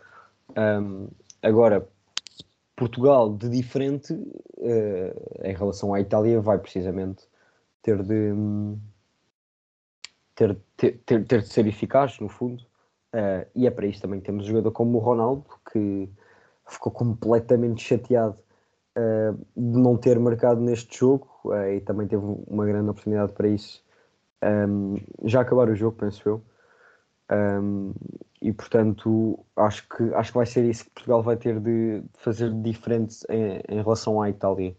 Um, 0.56 1.09
agora, 1.42 1.87
Portugal, 2.76 3.35
de 3.35 3.48
diferente 3.48 4.12
uh, 4.12 5.42
em 5.42 5.54
relação 5.54 5.94
à 5.94 6.00
Itália, 6.00 6.40
vai 6.40 6.59
precisamente 6.59 7.24
ter 7.82 8.02
de, 8.02 8.32
ter, 10.35 10.59
ter, 10.76 10.98
ter, 11.04 11.24
ter 11.24 11.40
de 11.42 11.48
ser 11.48 11.66
eficaz, 11.66 12.18
no 12.20 12.28
fundo. 12.28 12.62
Uh, 13.14 13.46
e 13.54 13.66
é 13.66 13.70
para 13.70 13.87
isso 13.87 14.02
também 14.02 14.20
que 14.20 14.26
temos 14.26 14.44
um 14.44 14.48
jogador 14.48 14.72
como 14.72 14.98
o 14.98 15.00
Ronaldo, 15.00 15.44
que 15.72 16.09
ficou 16.66 16.92
completamente 16.92 17.82
chateado 17.82 18.37
uh, 18.98 19.35
de 19.56 19.78
não 19.78 19.96
ter 19.96 20.18
marcado 20.18 20.61
neste 20.61 20.98
jogo 20.98 21.28
e 21.72 21.80
também 21.80 22.09
teve 22.09 22.24
uma 22.48 22.66
grande 22.66 22.90
oportunidade 22.90 23.32
para 23.32 23.46
isso. 23.46 23.85
Um, 24.42 24.96
já 25.24 25.40
acabar 25.40 25.68
o 25.68 25.76
jogo, 25.76 25.96
penso 25.96 26.28
eu. 26.28 26.42
Um, 27.30 27.92
e 28.40 28.52
portanto 28.52 29.44
acho 29.56 29.88
que, 29.88 30.14
acho 30.14 30.30
que 30.30 30.38
vai 30.38 30.46
ser 30.46 30.64
isso 30.64 30.84
que 30.84 30.90
Portugal 30.90 31.22
vai 31.22 31.36
ter 31.36 31.58
de, 31.58 32.04
fazer 32.14 32.52
diferente 32.62 33.16
em, 33.28 33.60
em 33.68 33.82
relação 33.82 34.20
à 34.22 34.30
Itália. 34.30 34.76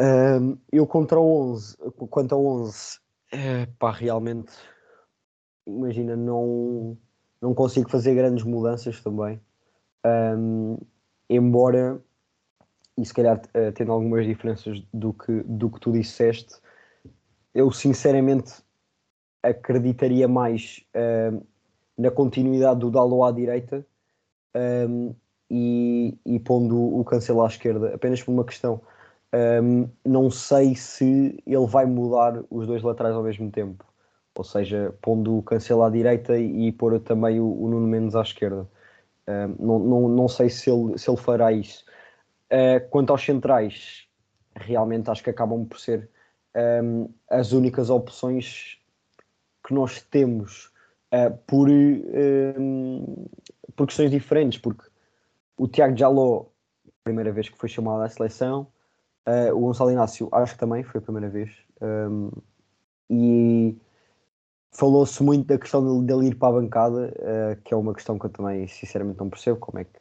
Um, 0.00 0.56
eu 0.72 0.86
contra 0.86 1.20
o 1.20 1.52
11, 1.52 1.76
quanto 2.10 2.34
ao 2.34 2.44
11, 2.44 2.98
é, 3.32 3.66
pá, 3.78 3.92
realmente 3.92 4.52
imagina, 5.66 6.16
não, 6.16 6.96
não 7.40 7.54
consigo 7.54 7.90
fazer 7.90 8.14
grandes 8.14 8.44
mudanças 8.44 9.00
também. 9.00 9.40
Um, 10.04 10.76
embora 11.28 12.00
e 12.96 13.04
se 13.04 13.12
calhar 13.12 13.38
uh, 13.38 13.72
tendo 13.72 13.92
algumas 13.92 14.24
diferenças 14.26 14.80
do 14.92 15.12
que, 15.12 15.42
do 15.44 15.70
que 15.70 15.80
tu 15.80 15.90
disseste, 15.92 16.56
eu 17.54 17.70
sinceramente 17.70 18.63
acreditaria 19.44 20.26
mais 20.26 20.84
uh, 20.96 21.44
na 21.96 22.10
continuidade 22.10 22.80
do 22.80 22.90
Dalo 22.90 23.22
à 23.22 23.30
direita 23.30 23.86
um, 24.88 25.14
e, 25.50 26.16
e 26.24 26.40
pondo 26.40 26.98
o 26.98 27.04
Cancelo 27.04 27.42
à 27.42 27.46
esquerda, 27.46 27.94
apenas 27.94 28.22
por 28.22 28.32
uma 28.32 28.44
questão. 28.44 28.80
Um, 29.62 29.88
não 30.04 30.30
sei 30.30 30.74
se 30.74 31.42
ele 31.46 31.66
vai 31.66 31.84
mudar 31.86 32.42
os 32.50 32.66
dois 32.66 32.82
laterais 32.82 33.14
ao 33.14 33.22
mesmo 33.22 33.50
tempo, 33.50 33.84
ou 34.34 34.44
seja, 34.44 34.94
pondo 35.02 35.38
o 35.38 35.42
Cancelo 35.42 35.82
à 35.82 35.90
direita 35.90 36.38
e, 36.38 36.72
pôr 36.72 36.98
também 37.00 37.38
o, 37.38 37.46
o 37.46 37.68
Nuno 37.68 37.86
Mendes 37.86 38.16
à 38.16 38.22
esquerda. 38.22 38.66
Um, 39.28 39.66
não, 39.66 39.78
não, 39.78 40.08
não 40.08 40.28
sei 40.28 40.48
se 40.48 40.70
ele, 40.70 40.96
se 40.98 41.10
ele 41.10 41.16
fará 41.16 41.52
isso. 41.52 41.84
Uh, 42.46 42.88
quanto 42.90 43.10
aos 43.10 43.24
centrais, 43.24 44.06
realmente 44.56 45.10
acho 45.10 45.22
que 45.22 45.30
acabam 45.30 45.64
por 45.64 45.78
ser 45.78 46.08
um, 46.82 47.08
as 47.28 47.52
únicas 47.52 47.90
opções 47.90 48.78
que 49.66 49.72
nós 49.72 50.02
temos 50.02 50.72
uh, 51.12 51.36
por, 51.46 51.68
um, 51.70 53.26
por 53.74 53.86
questões 53.86 54.10
diferentes, 54.10 54.58
porque 54.58 54.84
o 55.56 55.66
Tiago 55.66 55.96
Jaló, 55.96 56.46
primeira 57.02 57.32
vez 57.32 57.48
que 57.48 57.56
foi 57.56 57.68
chamado 57.68 58.02
à 58.02 58.08
seleção, 58.08 58.66
uh, 59.26 59.54
o 59.54 59.60
Gonçalo 59.60 59.90
Inácio, 59.90 60.28
acho 60.32 60.54
que 60.54 60.58
também 60.58 60.82
foi 60.82 60.98
a 60.98 61.02
primeira 61.02 61.28
vez, 61.28 61.50
um, 61.80 62.30
e 63.10 63.76
falou-se 64.72 65.22
muito 65.22 65.46
da 65.46 65.58
questão 65.58 66.04
dele, 66.04 66.28
ir 66.28 66.34
para 66.34 66.48
a 66.48 66.60
bancada, 66.60 67.14
uh, 67.18 67.62
que 67.62 67.72
é 67.72 67.76
uma 67.76 67.94
questão 67.94 68.18
que 68.18 68.26
eu 68.26 68.30
também 68.30 68.66
sinceramente 68.66 69.18
não 69.18 69.30
percebo, 69.30 69.58
como 69.58 69.78
é 69.78 69.84
que 69.84 70.00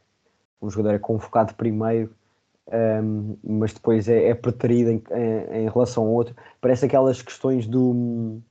um 0.62 0.70
jogador 0.70 0.96
é 0.96 1.00
convocado 1.00 1.54
primeiro 1.56 2.14
um, 2.72 3.38
mas 3.44 3.74
depois 3.74 4.08
é, 4.08 4.30
é 4.30 4.34
preterido 4.34 4.92
em, 4.92 5.04
em, 5.12 5.64
em, 5.64 5.70
relação 5.70 6.04
ao 6.04 6.10
outro. 6.10 6.36
Parece 6.62 6.86
aquelas 6.86 7.22
questões 7.22 7.68
do, 7.68 8.42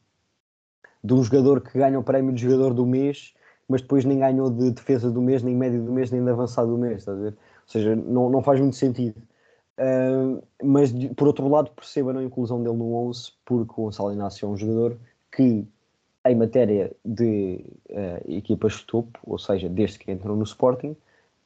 de 1.02 1.14
um 1.14 1.22
jogador 1.22 1.60
que 1.60 1.78
ganha 1.78 1.98
o 1.98 2.02
prémio 2.02 2.32
de 2.32 2.42
jogador 2.42 2.74
do 2.74 2.86
mês, 2.86 3.34
mas 3.68 3.80
depois 3.80 4.04
nem 4.04 4.18
ganhou 4.18 4.50
de 4.50 4.70
defesa 4.70 5.10
do 5.10 5.20
mês, 5.20 5.42
nem 5.42 5.54
médio 5.54 5.82
do 5.82 5.92
mês, 5.92 6.10
nem 6.10 6.22
de 6.22 6.30
avançado 6.30 6.68
do 6.68 6.78
mês, 6.78 7.08
a 7.08 7.14
ver? 7.14 7.32
Ou 7.32 7.68
seja, 7.68 7.96
não, 7.96 8.30
não 8.30 8.42
faz 8.42 8.60
muito 8.60 8.76
sentido. 8.76 9.16
Uh, 9.78 10.42
mas 10.62 10.92
por 11.16 11.26
outro 11.26 11.48
lado, 11.48 11.70
perceba 11.70 12.10
a 12.10 12.12
não 12.12 12.22
inclusão 12.22 12.62
dele 12.62 12.76
no 12.76 12.94
11, 13.08 13.32
porque 13.44 13.72
o 13.76 13.84
Gonçalo 13.84 14.12
Inácio 14.12 14.46
é 14.46 14.48
um 14.48 14.56
jogador 14.56 14.96
que, 15.34 15.66
em 16.26 16.36
matéria 16.36 16.92
de 17.04 17.64
uh, 17.90 18.30
equipas 18.32 18.74
de 18.74 18.84
topo, 18.84 19.18
ou 19.24 19.38
seja, 19.38 19.68
desde 19.68 19.98
que 19.98 20.10
entrou 20.12 20.36
no 20.36 20.44
Sporting, 20.44 20.94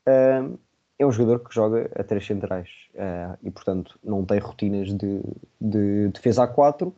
uh, 0.07 0.59
é 0.99 1.07
um 1.07 1.12
jogador 1.12 1.40
que 1.47 1.55
joga 1.55 1.90
a 1.95 2.03
três 2.03 2.27
centrais 2.27 2.69
uh, 2.95 3.38
e, 3.42 3.51
portanto, 3.51 3.99
não 4.03 4.25
tem 4.25 4.38
rotinas 4.38 4.88
de, 4.88 5.21
de 5.61 6.09
defesa 6.09 6.45
a 6.45 6.47
quatro 6.49 6.95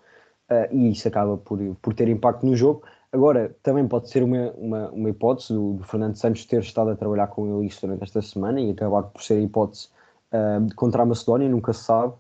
uh, 0.51 0.75
e 0.75 0.91
isso 0.91 1.07
acaba 1.09 1.37
por, 1.37 1.59
por 1.81 1.95
ter 1.95 2.09
impacto 2.09 2.45
no 2.45 2.57
jogo. 2.57 2.83
Agora, 3.13 3.57
também 3.63 3.87
pode 3.87 4.11
ser 4.11 4.23
uma, 4.23 4.51
uma, 4.53 4.91
uma 4.91 5.11
hipótese 5.11 5.53
do, 5.53 5.75
do, 5.75 5.85
Fernando 5.85 6.17
Santos 6.17 6.45
ter 6.45 6.61
estado 6.61 6.91
a 6.91 6.97
trabalhar 6.97 7.29
com 7.29 7.47
ele 7.47 7.67
isto 7.67 7.87
durante 7.87 8.03
esta 8.03 8.21
semana 8.21 8.61
e 8.61 8.71
acabar 8.71 9.05
por 9.05 9.23
ser 9.23 9.35
a 9.35 9.41
hipótese 9.41 9.89
uh, 10.33 10.75
contra 10.75 11.03
a 11.03 11.07
Macedónia, 11.07 11.49
nunca 11.49 11.73
se 11.73 11.85
sabe. 11.85 12.15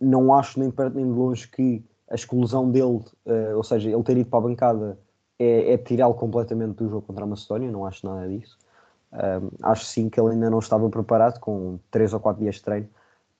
não 0.00 0.34
acho 0.34 0.60
nem 0.60 0.70
perto 0.70 0.94
nem 0.94 1.06
de 1.06 1.18
longe 1.18 1.48
que 1.48 1.84
a 2.08 2.14
exclusão 2.14 2.70
dele, 2.70 3.02
ou 3.56 3.64
seja, 3.64 3.90
ele 3.90 4.02
ter 4.02 4.18
ido 4.18 4.28
para 4.28 4.38
a 4.38 4.42
bancada, 4.42 4.98
é, 5.38 5.72
é 5.72 5.78
tirá-lo 5.78 6.14
completamente 6.14 6.76
do 6.76 6.88
jogo 6.88 7.06
contra 7.06 7.24
a 7.24 7.26
Macedónia, 7.26 7.70
não 7.70 7.86
acho 7.86 8.06
nada 8.06 8.28
disso. 8.28 8.58
Acho 9.62 9.86
sim 9.86 10.10
que 10.10 10.20
ele 10.20 10.32
ainda 10.32 10.50
não 10.50 10.58
estava 10.58 10.88
preparado, 10.90 11.40
com 11.40 11.78
3 11.90 12.12
ou 12.12 12.20
4 12.20 12.42
dias 12.42 12.56
de 12.56 12.62
treino, 12.62 12.88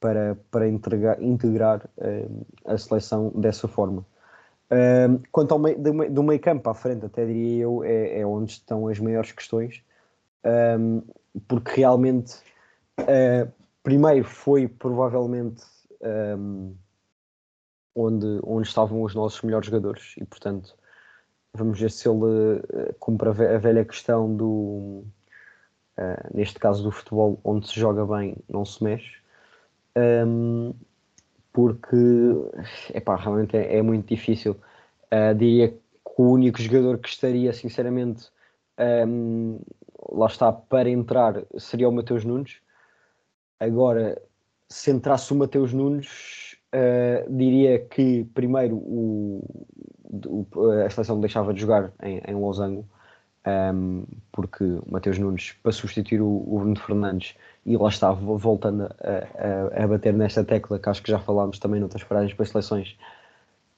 para, 0.02 0.36
para 0.50 0.68
integrar, 0.68 1.22
integrar 1.22 1.88
um, 1.96 2.42
a 2.66 2.76
seleção 2.76 3.30
dessa 3.36 3.68
forma. 3.68 4.04
Um, 4.70 5.20
quanto 5.30 5.52
ao 5.52 5.60
meio, 5.60 5.78
do, 5.78 6.22
meio, 6.24 6.40
campo 6.40 6.68
à 6.68 6.74
frente, 6.74 7.06
até 7.06 7.24
diria 7.24 7.62
eu, 7.62 7.84
é, 7.84 8.18
é 8.18 8.26
onde 8.26 8.50
estão 8.50 8.88
as 8.88 8.98
maiores 8.98 9.30
questões, 9.30 9.80
porque 11.46 11.80
realmente, 11.80 12.34
uh, 13.00 13.50
primeiro 13.82 14.24
foi 14.24 14.66
provavelmente 14.66 15.62
onde, 17.94 18.40
onde 18.42 18.66
estavam 18.66 19.02
os 19.02 19.14
nossos 19.14 19.40
melhores 19.42 19.66
jogadores, 19.66 20.14
e 20.18 20.24
portanto, 20.24 20.74
vamos 21.54 21.78
ver 21.78 21.92
se 21.92 22.08
ele 22.08 22.24
uh, 22.24 22.94
cumpre 22.98 23.28
a 23.28 23.58
velha 23.58 23.84
questão 23.84 24.34
do 24.34 25.04
Uh, 25.92 26.34
neste 26.34 26.58
caso 26.58 26.82
do 26.82 26.90
futebol, 26.90 27.38
onde 27.44 27.68
se 27.68 27.78
joga 27.78 28.06
bem, 28.06 28.34
não 28.48 28.64
se 28.64 28.82
mexe, 28.82 29.21
um, 29.96 30.74
porque 31.52 31.96
epá, 32.94 33.16
realmente 33.16 33.56
é, 33.56 33.78
é 33.78 33.82
muito 33.82 34.08
difícil. 34.08 34.56
Uh, 35.12 35.34
diria 35.34 35.68
que 35.68 35.78
o 36.16 36.30
único 36.30 36.60
jogador 36.60 36.98
que 36.98 37.08
estaria, 37.08 37.52
sinceramente, 37.52 38.30
um, 39.06 39.60
lá 40.10 40.26
está, 40.26 40.52
para 40.52 40.88
entrar 40.88 41.42
seria 41.58 41.88
o 41.88 41.92
Mateus 41.92 42.24
Nunes. 42.24 42.60
Agora, 43.60 44.20
se 44.68 44.90
entrasse 44.90 45.32
o 45.32 45.36
Mateus 45.36 45.72
Nunes, 45.72 46.56
uh, 46.74 47.30
diria 47.30 47.78
que 47.78 48.24
primeiro 48.34 48.76
o, 48.76 49.66
o, 50.26 50.70
a 50.84 50.90
seleção 50.90 51.20
deixava 51.20 51.52
de 51.52 51.60
jogar 51.60 51.92
em, 52.02 52.20
em 52.26 52.34
Losango 52.34 52.86
um, 53.46 54.04
porque 54.30 54.64
o 54.64 54.84
Mateus 54.90 55.18
Nunes, 55.18 55.54
para 55.62 55.72
substituir 55.72 56.20
o, 56.20 56.26
o 56.26 56.58
Bruno 56.60 56.78
Fernandes, 56.78 57.34
e 57.64 57.76
lá 57.76 57.88
está, 57.88 58.12
voltando 58.12 58.84
a, 58.84 59.78
a, 59.78 59.84
a, 59.84 59.86
bater 59.86 60.12
nesta 60.12 60.44
tecla, 60.44 60.78
que 60.78 60.88
acho 60.88 61.02
que 61.02 61.10
já 61.10 61.18
falámos 61.18 61.58
também 61.58 61.80
noutras 61.80 62.04
paragens 62.04 62.34
para 62.34 62.44
as 62.44 62.50
seleções, 62.50 62.96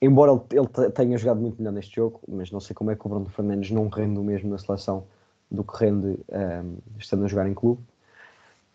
embora 0.00 0.32
ele, 0.32 0.42
ele, 0.52 0.90
tenha 0.90 1.16
jogado 1.18 1.40
muito 1.40 1.58
melhor 1.58 1.72
neste 1.72 1.96
jogo, 1.96 2.20
mas 2.28 2.50
não 2.50 2.60
sei 2.60 2.74
como 2.74 2.90
é 2.90 2.96
que 2.96 3.06
o 3.06 3.08
Bruno 3.08 3.26
Fernandes 3.26 3.70
não 3.70 3.88
rende 3.88 4.18
o 4.18 4.22
mesmo 4.22 4.50
na 4.50 4.58
seleção 4.58 5.04
do 5.50 5.64
que 5.64 5.76
rende 5.78 6.18
um, 6.30 6.76
estando 6.98 7.24
a 7.24 7.28
jogar 7.28 7.48
em 7.48 7.54
clube. 7.54 7.80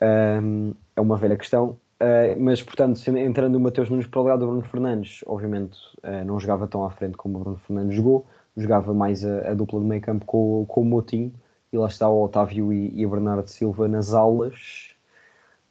Um, 0.01 0.73
é 0.95 1.01
uma 1.01 1.17
velha 1.17 1.35
questão. 1.35 1.77
Uh, 2.01 2.39
mas, 2.39 2.63
portanto, 2.63 3.05
entrando 3.09 3.55
o 3.55 3.59
Mateus 3.59 3.89
Nunes 3.89 4.07
para 4.07 4.21
o 4.21 4.23
lado 4.23 4.39
do 4.39 4.47
Bruno 4.47 4.61
Fernandes, 4.61 5.21
obviamente 5.25 5.77
uh, 6.01 6.23
não 6.25 6.39
jogava 6.39 6.65
tão 6.65 6.85
à 6.85 6.89
frente 6.89 7.17
como 7.17 7.37
o 7.37 7.41
Bruno 7.41 7.57
Fernandes 7.57 7.95
jogou, 7.95 8.25
jogava 8.59 8.93
mais 8.93 9.25
a, 9.25 9.51
a 9.51 9.53
dupla 9.53 9.79
de 9.79 9.85
meio 9.85 10.01
campo 10.01 10.25
com, 10.25 10.65
com 10.67 10.81
o 10.81 10.85
Motinho 10.85 11.33
e 11.71 11.77
lá 11.77 11.87
está 11.87 12.09
o 12.09 12.23
Otávio 12.23 12.73
e, 12.73 13.01
e 13.01 13.05
Bernardo 13.05 13.47
Silva 13.47 13.87
nas 13.87 14.13
aulas, 14.13 14.95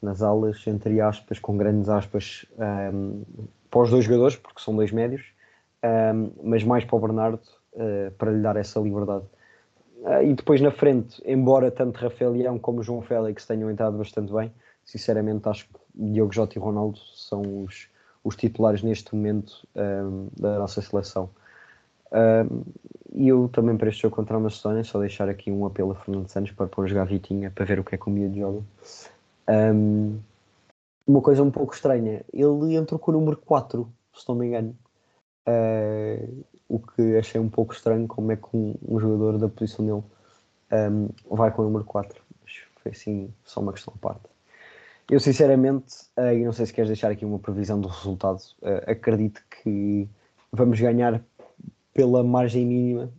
nas 0.01 0.21
aulas, 0.21 0.65
entre 0.65 1.01
aspas, 1.01 1.39
com 1.39 1.57
grandes 1.57 1.89
aspas, 1.89 2.45
um, 2.93 3.23
para 3.69 3.81
os 3.81 3.89
dois 3.89 4.05
jogadores, 4.05 4.35
porque 4.35 4.61
são 4.61 4.75
dois 4.75 4.91
médios, 4.91 5.33
um, 5.83 6.31
mas 6.43 6.63
mais 6.63 6.85
para 6.85 6.95
o 6.95 6.99
Bernardo, 6.99 7.41
uh, 7.73 8.11
para 8.17 8.31
lhe 8.31 8.41
dar 8.41 8.55
essa 8.55 8.79
liberdade. 8.79 9.25
Uh, 10.01 10.23
e 10.23 10.33
depois 10.33 10.61
na 10.61 10.71
frente, 10.71 11.21
embora 11.25 11.69
tanto 11.69 11.97
Rafael 11.99 12.31
Leão 12.31 12.57
como 12.57 12.81
João 12.81 13.01
Félix 13.01 13.45
tenham 13.45 13.69
entrado 13.69 13.97
bastante 13.97 14.31
bem, 14.31 14.51
sinceramente 14.85 15.47
acho 15.49 15.65
que 15.67 15.79
Diogo 15.93 16.33
Jota 16.33 16.57
e 16.57 16.61
Ronaldo 16.61 16.97
são 17.13 17.63
os, 17.63 17.89
os 18.23 18.35
titulares 18.35 18.81
neste 18.81 19.13
momento 19.13 19.67
um, 19.75 20.29
da 20.39 20.57
nossa 20.57 20.81
seleção. 20.81 21.29
E 23.19 23.27
eu 23.27 23.49
também 23.49 23.75
para 23.75 23.89
este 23.89 24.03
jogo 24.03 24.15
contra 24.15 24.37
a 24.37 24.39
Macedónia, 24.39 24.83
só 24.83 24.99
deixar 24.99 25.27
aqui 25.29 25.51
um 25.51 25.65
apelo 25.65 25.91
a 25.91 25.95
Fernando 25.95 26.27
Santos 26.27 26.51
para 26.51 26.67
pôr 26.67 26.87
jogar 26.87 27.05
Vitinha 27.05 27.51
para 27.51 27.65
ver 27.65 27.79
o 27.79 27.83
que 27.83 27.95
é 27.95 27.97
que 27.97 28.07
o 28.07 28.11
miúdo 28.11 28.37
joga. 28.37 28.63
Um, 29.49 30.19
uma 31.07 31.21
coisa 31.21 31.41
um 31.41 31.49
pouco 31.49 31.73
estranha, 31.73 32.23
ele 32.31 32.75
entrou 32.75 32.99
com 32.99 33.11
o 33.11 33.15
número 33.15 33.37
4, 33.37 33.91
se 34.13 34.29
não 34.29 34.35
me 34.35 34.47
engano. 34.47 34.77
Uh, 35.47 36.45
o 36.67 36.79
que 36.79 37.17
achei 37.17 37.41
um 37.41 37.49
pouco 37.49 37.73
estranho, 37.73 38.07
como 38.07 38.31
é 38.31 38.35
que 38.35 38.47
um, 38.53 38.75
um 38.87 38.99
jogador 38.99 39.39
da 39.39 39.49
posição 39.49 39.83
dele 39.83 40.03
um, 40.71 41.35
vai 41.35 41.51
com 41.51 41.63
o 41.63 41.65
número 41.65 41.83
4. 41.83 42.21
Mas 42.43 42.53
foi 42.81 42.91
assim, 42.91 43.33
só 43.43 43.59
uma 43.59 43.73
questão 43.73 43.93
à 43.97 43.99
parte. 43.99 44.29
Eu 45.09 45.19
sinceramente, 45.19 45.95
uh, 46.15 46.31
e 46.31 46.45
não 46.45 46.53
sei 46.53 46.67
se 46.67 46.73
queres 46.73 46.89
deixar 46.89 47.11
aqui 47.11 47.25
uma 47.25 47.39
previsão 47.39 47.81
do 47.81 47.87
resultado, 47.87 48.39
uh, 48.61 48.91
acredito 48.91 49.41
que 49.49 50.07
vamos 50.51 50.79
ganhar 50.79 51.19
pela 51.99 52.23
margem 52.23 52.65
mínima, 52.65 53.11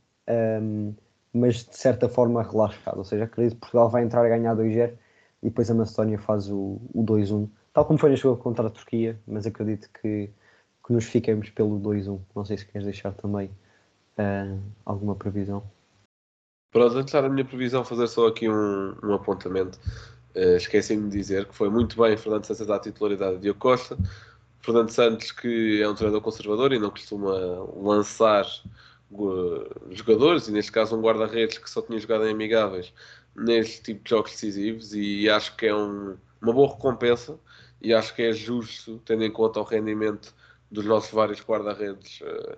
um, 0.63 0.95
mas 1.35 1.67
de 1.67 1.77
certa 1.77 2.09
forma 2.09 2.43
relaxado. 2.43 2.97
Ou 2.97 3.05
seja, 3.05 3.25
acredito 3.25 3.57
que 3.57 3.61
Portugal 3.61 3.91
vai 3.91 4.03
entrar 4.03 4.25
a 4.25 4.29
ganhar 4.31 4.57
2-0 4.57 4.95
e 5.43 5.51
depois 5.51 5.71
a 5.71 5.75
Macedónia 5.75 6.19
faz 6.19 6.49
o, 6.49 6.81
o 6.95 7.05
2-1, 7.05 7.47
tal 7.75 7.85
como 7.85 7.99
foi 7.99 8.09
na 8.09 8.17
jogo 8.17 8.43
contra 8.43 8.67
a 8.67 8.71
Turquia, 8.71 9.21
mas 9.27 9.47
acredito 9.47 9.91
que, 10.01 10.31
que 10.87 10.93
nos 10.95 11.05
fiquemos 11.05 11.51
pelo 11.51 11.79
2-1. 11.79 12.21
Não 12.35 12.43
sei 12.43 12.57
se 12.57 12.65
queres 12.65 12.87
deixar 12.87 13.13
também 13.13 13.51
uh, 14.19 14.59
alguma 14.87 15.15
previsão. 15.15 15.63
Pronto, 16.73 16.97
antes 16.97 17.13
da 17.13 17.29
minha 17.29 17.45
previsão, 17.45 17.85
fazer 17.85 18.09
só 18.09 18.29
aqui 18.29 18.49
um, 18.49 18.97
um 19.05 19.13
apontamento. 19.13 19.79
Uh, 20.35 20.57
Esqueci-me 20.57 21.11
de 21.11 21.19
dizer 21.19 21.45
que 21.45 21.55
foi 21.55 21.69
muito 21.69 22.01
bem 22.01 22.17
Fernando 22.17 22.47
Santos 22.47 22.71
à 22.71 22.79
titularidade 22.79 23.37
de 23.37 23.43
Diogo 23.43 23.61
Costa, 23.61 23.99
Fernando 24.61 24.91
Santos, 24.91 25.33
que 25.33 25.83
é 25.83 25.89
um 25.89 25.95
treinador 25.95 26.21
conservador 26.21 26.73
e 26.73 26.79
não 26.79 26.91
costuma 26.91 27.35
lançar 27.77 28.45
jogadores, 29.91 30.49
e 30.49 30.53
neste 30.53 30.71
caso 30.71 30.97
um 30.97 31.01
guarda-redes 31.01 31.59
que 31.59 31.69
só 31.69 31.83
tinha 31.83 31.99
jogado 31.99 32.27
em 32.27 32.33
amigáveis 32.33 32.93
neste 33.35 33.83
tipo 33.83 34.05
de 34.05 34.11
jogos 34.11 34.33
decisivos, 34.33 34.95
e 34.95 35.29
acho 35.29 35.57
que 35.57 35.67
é 35.67 35.75
um, 35.75 36.17
uma 36.41 36.53
boa 36.53 36.69
recompensa 36.69 37.39
e 37.81 37.95
acho 37.95 38.15
que 38.15 38.23
é 38.23 38.33
justo, 38.33 39.01
tendo 39.05 39.25
em 39.25 39.33
conta 39.33 39.61
o 39.61 39.65
rendimento 39.65 40.35
dos 40.71 40.85
nossos 40.85 41.11
vários 41.11 41.41
guarda-redes 41.41 42.21
uh, 42.21 42.57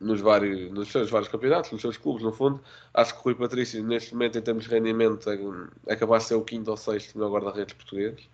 nos, 0.00 0.20
vários, 0.20 0.70
nos 0.70 0.90
seus 0.90 1.10
vários 1.10 1.28
campeonatos, 1.30 1.70
nos 1.70 1.80
seus 1.80 1.96
clubes, 1.96 2.22
no 2.22 2.32
fundo. 2.32 2.60
Acho 2.92 3.14
que 3.14 3.20
o 3.20 3.22
Rui 3.22 3.34
Patrício, 3.34 3.82
neste 3.82 4.12
momento, 4.12 4.38
em 4.38 4.42
termos 4.42 4.64
de 4.64 4.70
rendimento, 4.70 5.30
é, 5.30 5.38
é 5.86 5.96
capaz 5.96 6.24
de 6.24 6.28
ser 6.30 6.34
o 6.34 6.42
quinto 6.42 6.70
ou 6.70 6.76
sexto 6.76 7.16
melhor 7.16 7.30
guarda-redes 7.30 7.74
português 7.74 8.28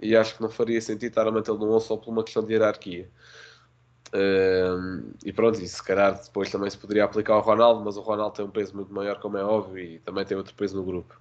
e 0.00 0.16
acho 0.16 0.36
que 0.36 0.42
não 0.42 0.50
faria 0.50 0.80
sentido 0.80 1.10
estar 1.10 1.26
a 1.26 1.30
mantê-lo 1.30 1.58
no 1.58 1.72
11 1.74 1.86
só 1.86 1.96
por 1.96 2.10
uma 2.10 2.24
questão 2.24 2.44
de 2.44 2.52
hierarquia. 2.52 3.08
Uh, 4.14 5.10
e 5.24 5.32
pronto, 5.32 5.58
e 5.58 5.66
se 5.66 5.82
calhar 5.82 6.20
depois 6.22 6.50
também 6.50 6.68
se 6.68 6.76
poderia 6.76 7.04
aplicar 7.04 7.32
ao 7.32 7.40
Ronaldo, 7.40 7.82
mas 7.82 7.96
o 7.96 8.02
Ronaldo 8.02 8.36
tem 8.36 8.44
um 8.44 8.50
peso 8.50 8.76
muito 8.76 8.92
maior, 8.92 9.18
como 9.20 9.38
é 9.38 9.44
óbvio, 9.44 9.78
e 9.82 9.98
também 10.00 10.24
tem 10.24 10.36
outro 10.36 10.54
peso 10.54 10.76
no 10.76 10.84
grupo. 10.84 11.18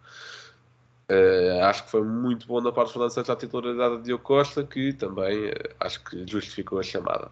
Uh, 1.10 1.64
acho 1.64 1.86
que 1.86 1.92
foi 1.92 2.04
muito 2.04 2.48
bom 2.48 2.62
da 2.62 2.72
parte 2.72 2.90
do 2.90 2.94
Fernando 2.94 3.12
Santos 3.12 3.30
a 3.30 3.36
titularidade 3.36 3.98
de 3.98 4.04
Diogo 4.04 4.24
Costa, 4.24 4.64
que 4.64 4.94
também 4.94 5.50
uh, 5.50 5.54
acho 5.80 6.04
que 6.04 6.26
justificou 6.28 6.80
a 6.80 6.84
chamada. 6.84 7.32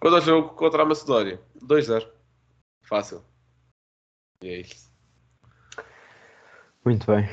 Quando 0.00 0.16
ao 0.16 0.22
jogo 0.22 0.50
contra 0.50 0.82
a 0.82 0.86
Macedónia, 0.86 1.40
2-0. 1.64 2.06
Fácil. 2.82 3.22
E 4.42 4.48
é 4.48 4.60
isso. 4.60 4.90
Muito 6.84 7.06
bem. 7.06 7.24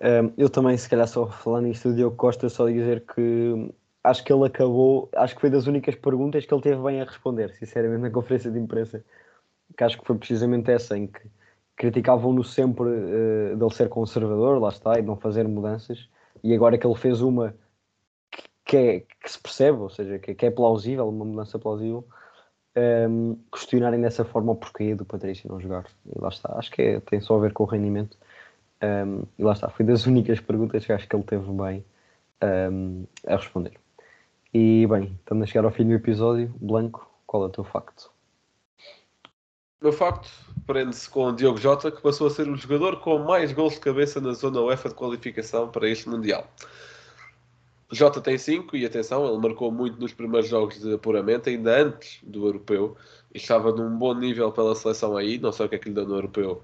Um, 0.00 0.32
eu 0.38 0.48
também, 0.48 0.76
se 0.76 0.88
calhar, 0.88 1.08
só 1.08 1.26
falando 1.26 1.66
nisto 1.66 1.88
do 1.88 1.96
Diogo 1.96 2.16
Costa, 2.16 2.48
só 2.48 2.68
dizer 2.68 3.04
que 3.06 3.72
acho 4.04 4.24
que 4.24 4.32
ele 4.32 4.46
acabou, 4.46 5.10
acho 5.14 5.34
que 5.34 5.40
foi 5.40 5.50
das 5.50 5.66
únicas 5.66 5.94
perguntas 5.94 6.46
que 6.46 6.54
ele 6.54 6.62
teve 6.62 6.82
bem 6.82 7.00
a 7.00 7.04
responder, 7.04 7.50
sinceramente, 7.54 8.02
na 8.02 8.10
conferência 8.10 8.50
de 8.50 8.58
imprensa. 8.58 9.04
Que 9.76 9.84
acho 9.84 9.98
que 9.98 10.06
foi 10.06 10.16
precisamente 10.16 10.70
essa, 10.70 10.96
em 10.96 11.06
que 11.06 11.20
criticavam-no 11.76 12.44
sempre 12.44 12.84
uh, 12.84 13.56
dele 13.56 13.74
ser 13.74 13.88
conservador, 13.88 14.60
lá 14.60 14.68
está, 14.68 14.98
e 14.98 15.02
de 15.02 15.06
não 15.06 15.16
fazer 15.16 15.48
mudanças, 15.48 16.08
e 16.42 16.54
agora 16.54 16.76
que 16.76 16.86
ele 16.86 16.94
fez 16.94 17.20
uma 17.20 17.54
que, 18.70 18.76
é, 18.76 19.00
que 19.00 19.28
se 19.32 19.36
percebe, 19.36 19.78
ou 19.78 19.90
seja, 19.90 20.16
que, 20.20 20.32
que, 20.32 20.46
é 20.46 20.50
plausível, 20.50 21.08
uma 21.08 21.24
mudança 21.24 21.58
plausível, 21.58 22.06
um, 22.76 23.32
ehm, 23.32 23.36
questionarem 23.50 24.00
dessa 24.00 24.24
forma 24.24 24.52
o 24.52 24.54
porquê 24.54 24.94
do 24.94 25.04
Patrício 25.04 25.50
não 25.50 25.58
jogar. 25.58 25.86
E 26.06 26.16
lá 26.20 26.28
está, 26.28 26.56
acho 26.56 26.70
que 26.70 26.80
é, 26.80 27.00
tem 27.00 27.20
só 27.20 27.36
a 27.36 27.40
ver 27.40 27.52
com 27.52 27.64
o 27.64 27.66
rendimento. 27.66 28.16
Um, 28.80 28.86
ehm, 28.86 29.22
e 29.36 29.42
lá 29.42 29.54
está, 29.54 29.68
foi 29.70 29.84
das 29.84 30.06
únicas 30.06 30.38
perguntas 30.38 30.86
que 30.86 30.92
acho 30.92 31.08
que 31.08 31.16
ele 31.16 31.24
teve 31.24 31.50
bem 31.50 31.84
um, 32.40 32.46
ehm, 32.46 33.04
a 33.26 33.36
responder. 33.36 33.72
E 34.54 34.86
bem, 34.86 35.18
estamos 35.18 35.42
a 35.42 35.46
chegar 35.46 35.64
ao 35.64 35.72
fim 35.72 35.84
do 35.84 35.94
episódio. 35.94 36.54
Blanco, 36.60 37.10
qual 37.26 37.42
é 37.42 37.46
o 37.46 37.50
teu 37.50 37.64
facto? 37.64 38.12
O 39.80 39.84
meu 39.86 39.92
facto 39.92 40.30
prende-se 40.64 41.10
com 41.10 41.24
o 41.24 41.32
Diogo 41.32 41.58
Jota, 41.58 41.90
que 41.90 42.00
passou 42.00 42.28
a 42.28 42.30
ser 42.30 42.48
o 42.48 42.54
jogador 42.54 43.00
com 43.00 43.18
mais 43.18 43.52
gols 43.52 43.74
de 43.74 43.80
cabeça 43.80 44.20
na 44.20 44.32
zona 44.32 44.60
UEFA 44.60 44.90
de 44.90 44.94
qualificação 44.94 45.68
para 45.68 45.88
este 45.88 46.08
Mundial. 46.08 46.46
Jota 47.92 48.20
tem 48.20 48.38
5 48.38 48.76
e 48.76 48.86
atenção, 48.86 49.26
ele 49.26 49.38
marcou 49.38 49.72
muito 49.72 49.98
nos 49.98 50.12
primeiros 50.12 50.48
jogos 50.48 50.80
de 50.80 50.94
apuramento, 50.94 51.48
ainda 51.48 51.82
antes 51.82 52.20
do 52.22 52.46
europeu, 52.46 52.96
estava 53.34 53.72
num 53.72 53.96
bom 53.98 54.14
nível 54.14 54.52
pela 54.52 54.74
seleção 54.74 55.16
aí. 55.16 55.38
Não 55.38 55.50
sei 55.50 55.66
o 55.66 55.68
que 55.68 55.74
é 55.74 55.78
que 55.78 55.88
lhe 55.88 55.94
deu 55.94 56.06
no 56.06 56.14
europeu, 56.14 56.62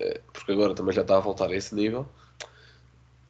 eh, 0.00 0.20
porque 0.32 0.52
agora 0.52 0.74
também 0.74 0.92
já 0.92 1.02
está 1.02 1.16
a 1.16 1.20
voltar 1.20 1.50
a 1.50 1.54
esse 1.54 1.74
nível. 1.74 2.06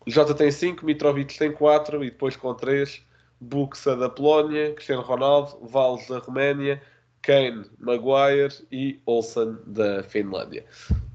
Jota 0.07 0.35
tem 0.35 0.51
5, 0.51 0.87
Mitrovic 0.87 1.37
tem 1.37 1.53
4 1.53 2.03
e 2.05 2.11
depois 2.11 2.37
com 2.37 2.55
3, 2.55 3.03
Buxa 3.41 3.97
da 3.97 4.09
Polónia, 4.09 4.73
Cristiano 4.73 5.03
Ronaldo, 5.03 5.59
Valls 5.67 6.09
da 6.09 6.19
Roménia, 6.19 6.81
Kane, 7.21 7.67
Maguire 7.79 8.55
e 8.71 9.01
Olsen 9.05 9.59
da 9.67 10.03
Finlândia. 10.05 10.65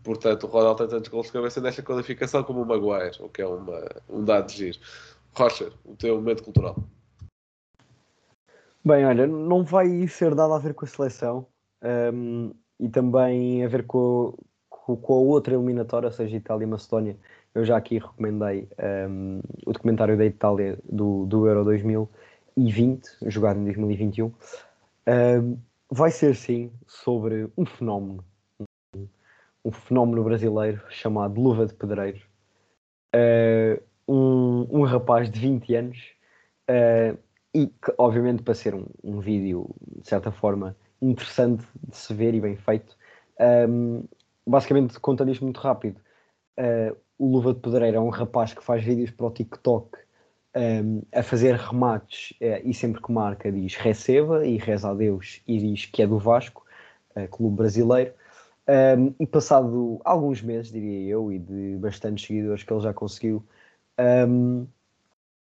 Portanto, 0.03 0.43
o 0.43 0.47
Ronaldo 0.47 0.79
tem 0.79 0.97
tantos 0.97 1.09
gols 1.09 1.27
de 1.27 1.33
cabeça 1.33 1.61
nesta 1.61 1.81
qualificação 1.81 2.43
como 2.43 2.61
o 2.61 2.65
Maguire, 2.65 3.17
o 3.21 3.29
que 3.29 3.41
é 3.41 3.47
uma, 3.47 3.81
um 4.09 4.25
dado 4.25 4.47
de 4.47 4.57
giro. 4.57 4.79
Rocha, 5.33 5.71
o 5.85 5.95
teu 5.95 6.15
momento 6.15 6.43
cultural. 6.43 6.75
Bem, 8.83 9.05
olha, 9.05 9.27
não 9.27 9.63
vai 9.63 10.07
ser 10.07 10.33
dado 10.33 10.53
a 10.53 10.59
ver 10.59 10.73
com 10.73 10.85
a 10.85 10.87
seleção 10.87 11.45
um, 12.13 12.51
e 12.79 12.89
também 12.89 13.63
a 13.63 13.67
ver 13.67 13.85
com, 13.85 14.35
com, 14.69 14.97
com, 14.97 15.13
a 15.13 15.17
outra 15.17 15.53
eliminatória, 15.53 16.07
ou 16.07 16.11
seja, 16.11 16.35
Itália 16.35 16.65
e 16.65 16.67
Macedónia. 16.67 17.15
Eu 17.53 17.63
já 17.63 17.77
aqui 17.77 17.99
recomendei 17.99 18.67
um, 19.07 19.39
o 19.65 19.71
documentário 19.71 20.17
da 20.17 20.25
Itália 20.25 20.79
do, 20.83 21.25
do 21.27 21.47
Euro 21.47 21.63
2020, 21.65 23.07
jogado 23.27 23.59
em 23.59 23.65
2021. 23.65 24.33
Um, 25.07 25.57
vai 25.89 26.09
ser 26.09 26.35
sim 26.35 26.71
sobre 26.87 27.49
um 27.55 27.65
fenómeno, 27.65 28.23
um 29.63 29.71
fenómeno 29.71 30.23
brasileiro 30.23 30.81
chamado 30.89 31.39
Luva 31.39 31.67
de 31.67 31.73
Pedreiro. 31.73 32.21
Uh, 33.13 33.90
um, 34.11 34.67
um, 34.69 34.83
rapaz 34.83 35.29
de 35.29 35.39
20 35.39 35.75
anos 35.75 35.97
uh, 36.69 37.17
e 37.53 37.67
que, 37.67 37.93
obviamente, 37.97 38.43
para 38.43 38.53
ser 38.53 38.75
um, 38.75 38.85
um, 39.03 39.19
vídeo 39.19 39.69
de 40.01 40.07
certa 40.07 40.31
forma 40.31 40.75
interessante 41.01 41.65
de 41.87 41.95
se 41.95 42.13
ver 42.13 42.33
e 42.33 42.41
bem 42.41 42.55
feito, 42.55 42.95
um, 43.69 44.03
basicamente 44.45 44.99
conta 44.99 45.29
isto 45.29 45.43
muito 45.43 45.59
rápido. 45.59 45.99
Uh, 46.57 46.95
o 47.17 47.27
Luva 47.27 47.53
de 47.53 47.59
Pedreiro 47.59 47.97
é 47.97 47.99
um 47.99 48.09
rapaz 48.09 48.53
que 48.53 48.63
faz 48.63 48.83
vídeos 48.83 49.11
para 49.11 49.27
o 49.27 49.31
TikTok 49.31 49.97
um, 50.55 51.01
a 51.13 51.23
fazer 51.23 51.55
remates 51.55 52.31
uh, 52.41 52.67
e 52.67 52.73
sempre 52.73 53.01
que 53.01 53.11
marca 53.11 53.51
diz 53.51 53.75
receba 53.75 54.45
e 54.45 54.57
reza 54.57 54.89
a 54.89 54.93
Deus 54.93 55.41
e 55.47 55.57
diz 55.59 55.85
que 55.85 56.01
é 56.01 56.07
do 56.07 56.17
Vasco, 56.19 56.65
uh, 57.15 57.27
clube 57.29 57.55
brasileiro. 57.55 58.13
Um, 58.67 59.13
e 59.19 59.25
passado 59.25 59.99
alguns 60.03 60.41
meses, 60.41 60.71
diria 60.71 61.09
eu, 61.09 61.31
e 61.31 61.39
de 61.39 61.77
bastantes 61.77 62.25
seguidores 62.25 62.63
que 62.63 62.71
ele 62.71 62.81
já 62.81 62.93
conseguiu, 62.93 63.43
um, 63.99 64.67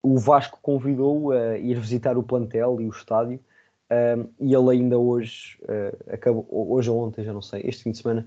o 0.01 0.17
Vasco 0.17 0.59
convidou-o 0.61 1.31
a 1.31 1.57
ir 1.57 1.79
visitar 1.79 2.17
o 2.17 2.23
plantel 2.23 2.79
e 2.79 2.87
o 2.87 2.89
estádio. 2.89 3.39
e 4.39 4.53
ele 4.53 4.71
ainda 4.71 4.97
hoje, 4.97 5.57
uh, 5.63 6.13
acabou, 6.13 6.47
hoje 6.49 6.89
ou 6.89 7.05
ontem, 7.05 7.23
já 7.23 7.33
não 7.33 7.41
sei, 7.41 7.61
este 7.65 7.83
fim 7.83 7.91
de 7.91 7.97
semana, 7.97 8.25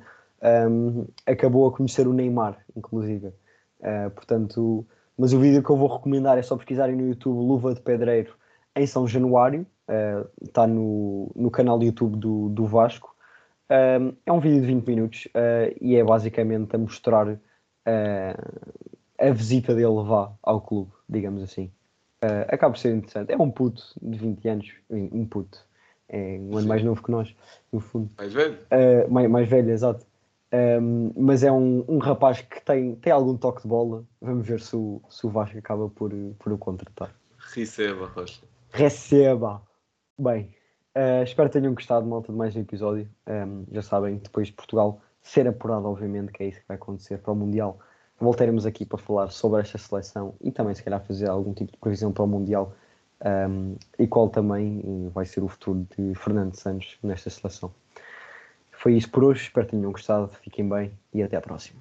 acabou 1.26 1.66
a 1.66 1.72
conhecer 1.72 2.06
o 2.06 2.12
Neymar, 2.12 2.58
inclusive. 2.76 3.28
Uh, 3.80 4.10
portanto, 4.14 4.86
mas 5.16 5.32
o 5.32 5.40
vídeo 5.40 5.62
que 5.62 5.70
eu 5.70 5.76
vou 5.76 5.88
recomendar 5.88 6.38
é 6.38 6.42
só 6.42 6.56
pesquisarem 6.56 6.96
no 6.96 7.08
YouTube 7.08 7.36
Luva 7.36 7.74
de 7.74 7.80
Pedreiro 7.80 8.34
em 8.76 8.86
São 8.86 9.06
Januário, 9.06 9.66
está 10.40 10.64
uh, 10.64 10.66
no, 10.66 11.30
no 11.34 11.50
canal 11.50 11.78
do 11.78 11.84
YouTube 11.84 12.16
do, 12.16 12.48
do 12.48 12.66
Vasco. 12.66 13.14
É 13.68 14.30
um 14.30 14.38
vídeo 14.38 14.60
de 14.60 14.66
20 14.66 14.86
minutos 14.86 15.28
e 15.80 15.96
é 15.96 16.04
basicamente 16.04 16.76
a 16.76 16.78
mostrar 16.78 17.40
a 19.28 19.32
visita 19.32 19.74
dele 19.74 20.02
vá 20.04 20.32
ao 20.42 20.60
clube, 20.60 20.92
digamos 21.08 21.42
assim. 21.42 21.70
acaba 22.48 22.74
por 22.74 22.78
ser 22.78 22.94
interessante. 22.94 23.32
É 23.32 23.36
um 23.36 23.50
puto 23.50 23.82
de 24.00 24.18
20 24.18 24.48
anos, 24.48 24.72
um 24.90 25.26
puto, 25.26 25.64
é 26.08 26.38
um 26.40 26.56
ano 26.58 26.68
mais 26.68 26.82
novo 26.82 27.02
que 27.02 27.10
nós, 27.10 27.34
no 27.72 27.80
fundo. 27.80 28.10
Mais 28.18 28.32
velho? 28.32 28.58
mais, 29.08 29.30
mais 29.30 29.48
velho, 29.48 29.70
exato. 29.70 30.06
Um, 30.52 31.12
mas 31.16 31.42
é 31.42 31.50
um, 31.50 31.82
um 31.88 31.98
rapaz 31.98 32.42
que 32.42 32.60
tem, 32.62 32.94
tem 32.96 33.12
algum 33.12 33.36
toque 33.36 33.62
de 33.62 33.68
bola. 33.68 34.04
Vamos 34.20 34.46
ver 34.46 34.60
se 34.60 34.76
o, 34.76 35.00
se 35.08 35.26
o 35.26 35.30
Vasco 35.30 35.56
acaba 35.56 35.88
por, 35.88 36.12
por 36.38 36.52
o 36.52 36.58
contratar. 36.58 37.14
Receba, 37.38 38.06
Rocha. 38.06 38.42
Receba! 38.70 39.62
Bem, 40.18 40.54
uh, 40.94 41.22
espero 41.22 41.48
que 41.48 41.58
tenham 41.58 41.74
gostado, 41.74 42.06
malta, 42.06 42.30
de 42.30 42.36
mais 42.36 42.54
um 42.54 42.60
episódio. 42.60 43.08
Um, 43.26 43.64
já 43.72 43.80
sabem, 43.80 44.16
depois 44.16 44.48
de 44.48 44.52
Portugal 44.52 45.00
ser 45.22 45.48
apurado, 45.48 45.86
obviamente, 45.86 46.32
que 46.32 46.42
é 46.42 46.48
isso 46.48 46.60
que 46.60 46.68
vai 46.68 46.76
acontecer 46.76 47.18
para 47.18 47.32
o 47.32 47.36
Mundial. 47.36 47.78
Voltaremos 48.22 48.64
aqui 48.64 48.86
para 48.86 48.98
falar 48.98 49.32
sobre 49.32 49.60
esta 49.60 49.76
seleção 49.76 50.32
e 50.40 50.52
também, 50.52 50.72
se 50.76 50.82
calhar, 50.84 51.04
fazer 51.04 51.28
algum 51.28 51.52
tipo 51.52 51.72
de 51.72 51.78
previsão 51.78 52.12
para 52.12 52.22
o 52.22 52.26
Mundial 52.28 52.72
um, 53.50 53.74
e 53.98 54.06
qual 54.06 54.28
também 54.28 55.10
vai 55.12 55.26
ser 55.26 55.42
o 55.42 55.48
futuro 55.48 55.84
de 55.98 56.14
Fernando 56.14 56.54
Santos 56.54 56.96
nesta 57.02 57.28
seleção. 57.28 57.74
Foi 58.70 58.94
isso 58.94 59.10
por 59.10 59.24
hoje, 59.24 59.42
espero 59.42 59.66
que 59.66 59.72
tenham 59.72 59.90
gostado, 59.90 60.28
fiquem 60.40 60.68
bem 60.68 60.92
e 61.12 61.20
até 61.20 61.36
à 61.36 61.40
próxima. 61.40 61.80